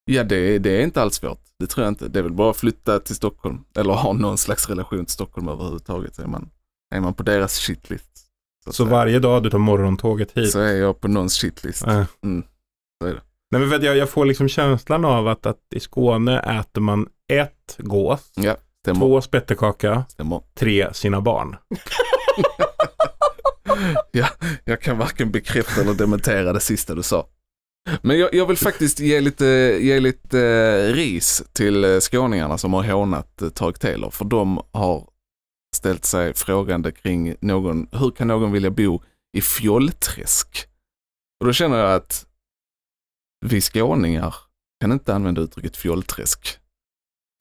Ja, 0.05 0.25
det, 0.25 0.59
det 0.59 0.71
är 0.71 0.83
inte 0.83 1.03
alls 1.03 1.15
svårt. 1.15 1.41
Det 1.59 1.67
tror 1.67 1.85
jag 1.85 1.91
inte. 1.91 2.09
Det 2.09 2.19
är 2.19 2.23
väl 2.23 2.33
bara 2.33 2.51
att 2.51 2.57
flytta 2.57 2.99
till 3.01 3.15
Stockholm. 3.15 3.59
Eller 3.77 3.93
ha 3.95 4.13
någon 4.13 4.39
slags 4.39 4.69
relation 4.69 5.05
till 5.05 5.13
Stockholm 5.15 5.49
överhuvudtaget. 5.49 6.19
Är 6.19 6.27
man, 6.27 6.51
är 6.95 7.01
man 7.01 7.15
på 7.15 7.23
deras 7.23 7.59
shitlist. 7.59 8.27
Så, 8.65 8.73
Så 8.73 8.85
varje 8.85 9.19
dag 9.19 9.43
du 9.43 9.51
tar 9.51 9.59
morgontåget 9.59 10.33
hit. 10.33 10.51
så 10.53 10.61
är 10.61 10.77
jag 10.77 11.01
på 11.01 11.09
någons 11.09 11.35
shitlist. 11.41 11.87
Eh. 11.87 12.05
Mm. 12.25 12.43
Så 13.03 13.09
är 13.09 13.15
det. 13.15 13.21
Nej, 13.51 13.61
men 13.67 13.83
jag, 13.83 13.97
jag 13.97 14.09
får 14.11 14.25
liksom 14.25 14.49
känslan 14.49 15.05
av 15.05 15.29
att, 15.29 15.47
att 15.47 15.59
i 15.75 15.81
Skåne 15.81 16.41
äter 16.41 16.81
man 16.81 17.09
ett 17.33 17.77
gås, 17.79 18.33
Ja, 18.37 18.57
två 18.95 19.21
spettekaka, 19.21 20.05
stämmer. 20.09 20.43
tre 20.55 20.95
sina 20.95 21.21
barn. 21.21 21.57
Ja, 24.13 24.29
jag 24.65 24.81
kan 24.81 24.99
varken 24.99 25.31
bekräfta 25.31 25.81
eller 25.81 25.95
dementera 25.95 26.53
det 26.53 26.61
sista 26.61 26.95
du 26.95 27.03
sa. 27.03 27.27
Men 28.03 28.19
jag, 28.19 28.35
jag 28.35 28.47
vill 28.47 28.57
faktiskt 28.57 29.01
ge 29.01 29.21
lite, 29.21 29.45
ge 29.81 30.01
lite 30.01 30.41
eh, 30.41 30.93
ris 30.95 31.43
till 31.53 31.85
eh, 31.85 32.01
skåningarna 32.01 32.59
som 32.59 32.73
har 32.73 32.83
hånat 32.83 33.43
eh, 33.43 33.49
Tareq 33.49 33.79
Taylor. 33.79 34.11
För 34.11 34.25
de 34.25 34.63
har 34.73 35.09
ställt 35.77 36.05
sig 36.05 36.35
frågande 36.35 36.93
kring 36.93 37.35
någon, 37.41 37.89
hur 37.93 38.11
kan 38.11 38.29
någon 38.29 38.53
vilja 38.53 38.71
bo 38.71 39.03
i 39.37 39.41
fjollträsk? 39.41 40.67
Och 41.41 41.47
då 41.47 41.53
känner 41.53 41.79
jag 41.79 41.95
att 41.95 42.27
vi 43.47 43.61
skåningar 43.61 44.35
kan 44.81 44.93
inte 44.93 45.15
använda 45.15 45.41
uttrycket 45.41 45.77
fjollträsk. 45.77 46.59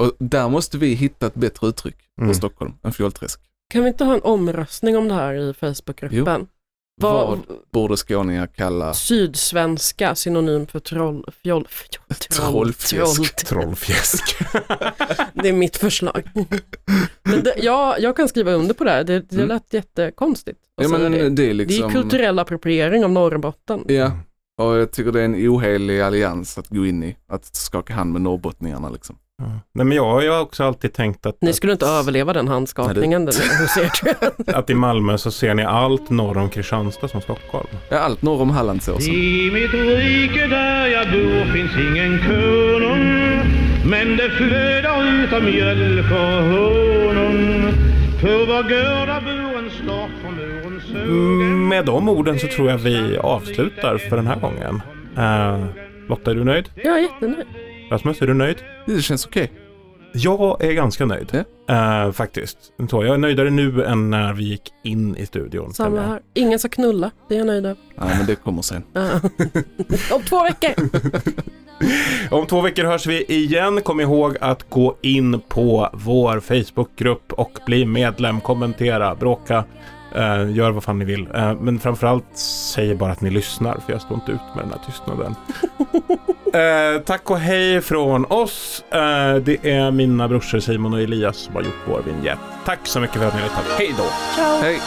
Och 0.02 0.16
där 0.20 0.50
måste 0.50 0.78
vi 0.78 0.94
hitta 0.94 1.28
ett 1.28 1.36
bättre 1.36 1.68
uttryck 1.68 1.98
för 2.16 2.22
Mm. 2.22 2.34
Stockholm 2.34 2.74
än 2.84 2.94
fjollträsk. 2.94 3.49
Kan 3.70 3.84
vi 3.84 3.88
inte 3.88 4.04
ha 4.04 4.14
en 4.14 4.22
omröstning 4.22 4.98
om 4.98 5.08
det 5.08 5.14
här 5.14 5.34
i 5.34 5.54
Facebookgruppen? 5.54 6.48
Vad, 7.02 7.28
Vad 7.28 7.40
borde 7.72 7.98
skåningar 7.98 8.48
kalla 8.48 8.94
Sydsvenska 8.94 10.16
synonym 10.16 10.68
för 10.68 10.80
troll, 10.80 11.26
fjoll, 11.44 11.68
fjoll, 11.70 12.16
troll, 12.30 12.74
Trollfjäsk. 12.74 13.36
troll. 13.46 13.64
Trollfjäsk. 13.64 14.36
Det 15.34 15.50
är 15.50 15.54
mitt 15.54 15.78
förslag. 15.78 16.30
Men 17.24 17.44
det, 17.44 17.54
ja, 17.58 17.98
jag 18.00 18.16
kan 18.16 18.28
skriva 18.28 18.52
under 18.52 18.74
på 18.74 18.84
det 18.84 18.92
här. 18.92 19.04
Det, 19.04 19.20
det 19.20 19.36
Mm. 19.36 19.48
lät 19.48 19.74
jättekonstigt. 19.74 20.60
Ja 20.82 20.88
men 20.88 21.12
det. 21.12 21.30
det 21.30 21.50
är 21.50 21.54
liksom... 21.54 21.88
det 21.92 21.98
är 21.98 22.02
kulturell 22.02 22.40
appropriering 22.40 23.04
av 23.04 23.10
Norrbotten. 23.12 23.84
Ja, 23.88 24.12
och 24.62 24.76
jag 24.78 24.92
tycker 24.92 25.12
det 25.12 25.22
är 25.22 25.26
en 25.26 25.36
ohelig 25.50 26.02
allians 26.02 26.58
att 26.58 26.68
gå 26.70 26.86
in 26.86 27.04
i. 27.04 27.18
Att 27.28 27.56
skaka 27.56 27.94
hand 27.94 28.14
med 28.14 28.22
norrbottningarna 28.22 28.90
liksom. 28.90 29.18
Ja. 29.40 29.46
Nej, 29.74 29.86
men 29.86 29.98
jag, 29.98 30.24
jag 30.24 30.34
har 30.34 30.42
också 30.42 30.64
alltid 30.64 30.94
tänkt 30.94 31.26
att, 31.26 31.38
Ni 31.42 31.54
skulle 31.54 31.74
inte 31.74 31.86
överleva 31.86 32.34
den 32.34 32.48
handskakningen 32.48 33.26
den 33.26 33.34
hos 33.60 33.78
er 33.78 33.88
tror 34.02 34.14
jag. 34.46 34.56
att 34.56 34.70
i 34.70 34.74
Malmö 34.74 35.18
så 35.18 35.32
ser 35.32 35.54
ni 35.54 35.64
allt 35.64 36.10
norr 36.10 36.38
om 36.38 36.50
Kristianstad 36.50 37.08
som 37.08 37.22
Stockholm. 37.22 37.68
Ja, 37.90 37.98
allt 38.00 38.22
norr 38.22 38.42
om 38.42 38.50
Hallandsåsen. 38.50 39.14
I 39.14 39.52
mitt 39.54 39.74
rike 39.74 40.48
där 40.48 40.88
jag 40.88 41.08
bor 41.12 41.54
finns 41.54 41.72
ingen 41.92 42.20
konung 42.20 43.40
Men 43.90 44.18
det 44.18 44.30
flödar 44.30 45.24
utav 45.24 45.44
mjölk 45.44 46.12
och 46.12 46.44
honung 46.44 47.72
För 48.22 48.46
var 48.48 48.64
gårdar 48.64 49.22
bor 49.22 49.60
en 49.60 49.70
stork 49.70 50.12
från 50.22 50.36
murens 50.36 50.84
sågen 50.84 51.68
Med 51.68 51.86
de 51.86 52.10
orden 52.10 52.40
så 52.40 52.48
tror 52.48 52.70
jag 52.70 52.78
vi 52.78 53.18
avslutar 53.18 53.98
för 53.98 54.16
den 54.16 54.28
här 54.28 54.40
gången. 54.40 54.82
Eh, 55.18 55.66
Lotta, 56.10 56.32
är 56.32 56.36
du 56.36 56.44
nöjd? 56.44 56.70
Jag 56.76 56.98
är 56.98 57.02
jättenöjd. 57.02 57.46
Rasmus, 57.90 58.22
är 58.22 58.28
du 58.28 58.34
nöjd? 58.34 58.58
Det 58.86 59.02
känns 59.02 59.26
okej. 59.26 59.52
Jag 60.14 60.64
är 60.64 60.74
ganska 60.74 61.06
nöjd. 61.06 61.44
Eh, 61.70 62.12
faktiskt. 62.12 62.58
Så, 62.90 63.06
jag 63.06 63.14
är 63.14 63.18
nöjdare 63.18 63.50
nu 63.50 63.84
än 63.86 64.10
när 64.10 64.34
vi 64.34 64.44
gick 64.44 64.74
in 64.84 65.16
i 65.16 65.26
studion. 65.26 65.74
Samma 65.74 66.02
här. 66.02 66.22
Ingen 66.34 66.60
ska 66.60 66.70
knulla, 66.70 67.12
det 67.30 67.36
är 67.36 67.38
jag 67.38 67.48
nöjd 67.48 67.64
med. 67.64 67.76
Ja, 67.96 68.04
men 68.18 68.26
det 68.26 68.36
kommer 68.36 68.62
sen. 68.62 68.84
Om 70.12 70.22
två 70.22 70.44
veckor. 70.44 70.74
Om 72.32 72.46
två 72.46 72.62
veckor 72.62 72.84
hörs 72.84 73.06
vi 73.06 73.24
igen. 73.26 73.82
Kom 73.82 74.00
ihåg 74.00 74.38
att 74.42 74.70
gå 74.70 74.96
in 75.02 75.42
på 75.48 75.90
vår 75.94 76.40
Facebookgrupp 76.40 77.34
och 77.34 77.60
bli 77.66 77.86
medlem, 77.86 78.42
kommentera, 78.42 79.16
bråka. 79.16 79.64
Eh, 80.16 80.52
gör 80.52 80.72
vad 80.72 80.84
fan 80.84 81.00
ni 81.00 81.06
vill. 81.06 81.28
Eh, 81.34 81.60
men 81.60 81.80
framförallt 81.80 82.38
säg 82.74 82.96
bara 82.96 83.12
att 83.12 83.22
ni 83.22 83.30
lyssnar, 83.30 83.80
för 83.86 83.94
jag 83.94 84.02
står 84.02 84.16
inte 84.16 84.32
ut 84.32 84.56
med 84.56 84.64
den 84.64 84.72
här 84.72 84.82
tystnaden. 84.86 85.36
eh, 86.54 87.02
tack 87.06 87.32
och 87.32 87.40
hej 87.40 87.82
från 87.82 88.26
oss. 88.26 88.84
Eh, 88.92 89.36
det 89.36 89.70
är 89.72 89.92
mina 89.92 90.28
brorsor 90.28 90.60
Simon 90.60 90.94
och 90.94 91.02
Elias 91.02 91.38
som 91.38 91.56
har 91.56 91.62
gjort 91.62 91.82
vår 91.88 92.02
vignett. 92.02 92.40
Tack 92.66 92.80
så 92.84 93.00
mycket 93.00 93.18
för 93.18 93.28
att 93.28 93.34
ni 93.34 93.42
har 93.42 93.48
lyssnat. 93.48 93.66
Hej 93.78 93.94
då! 93.98 94.06
Ciao! 94.36 94.62
Hej! 94.62 94.80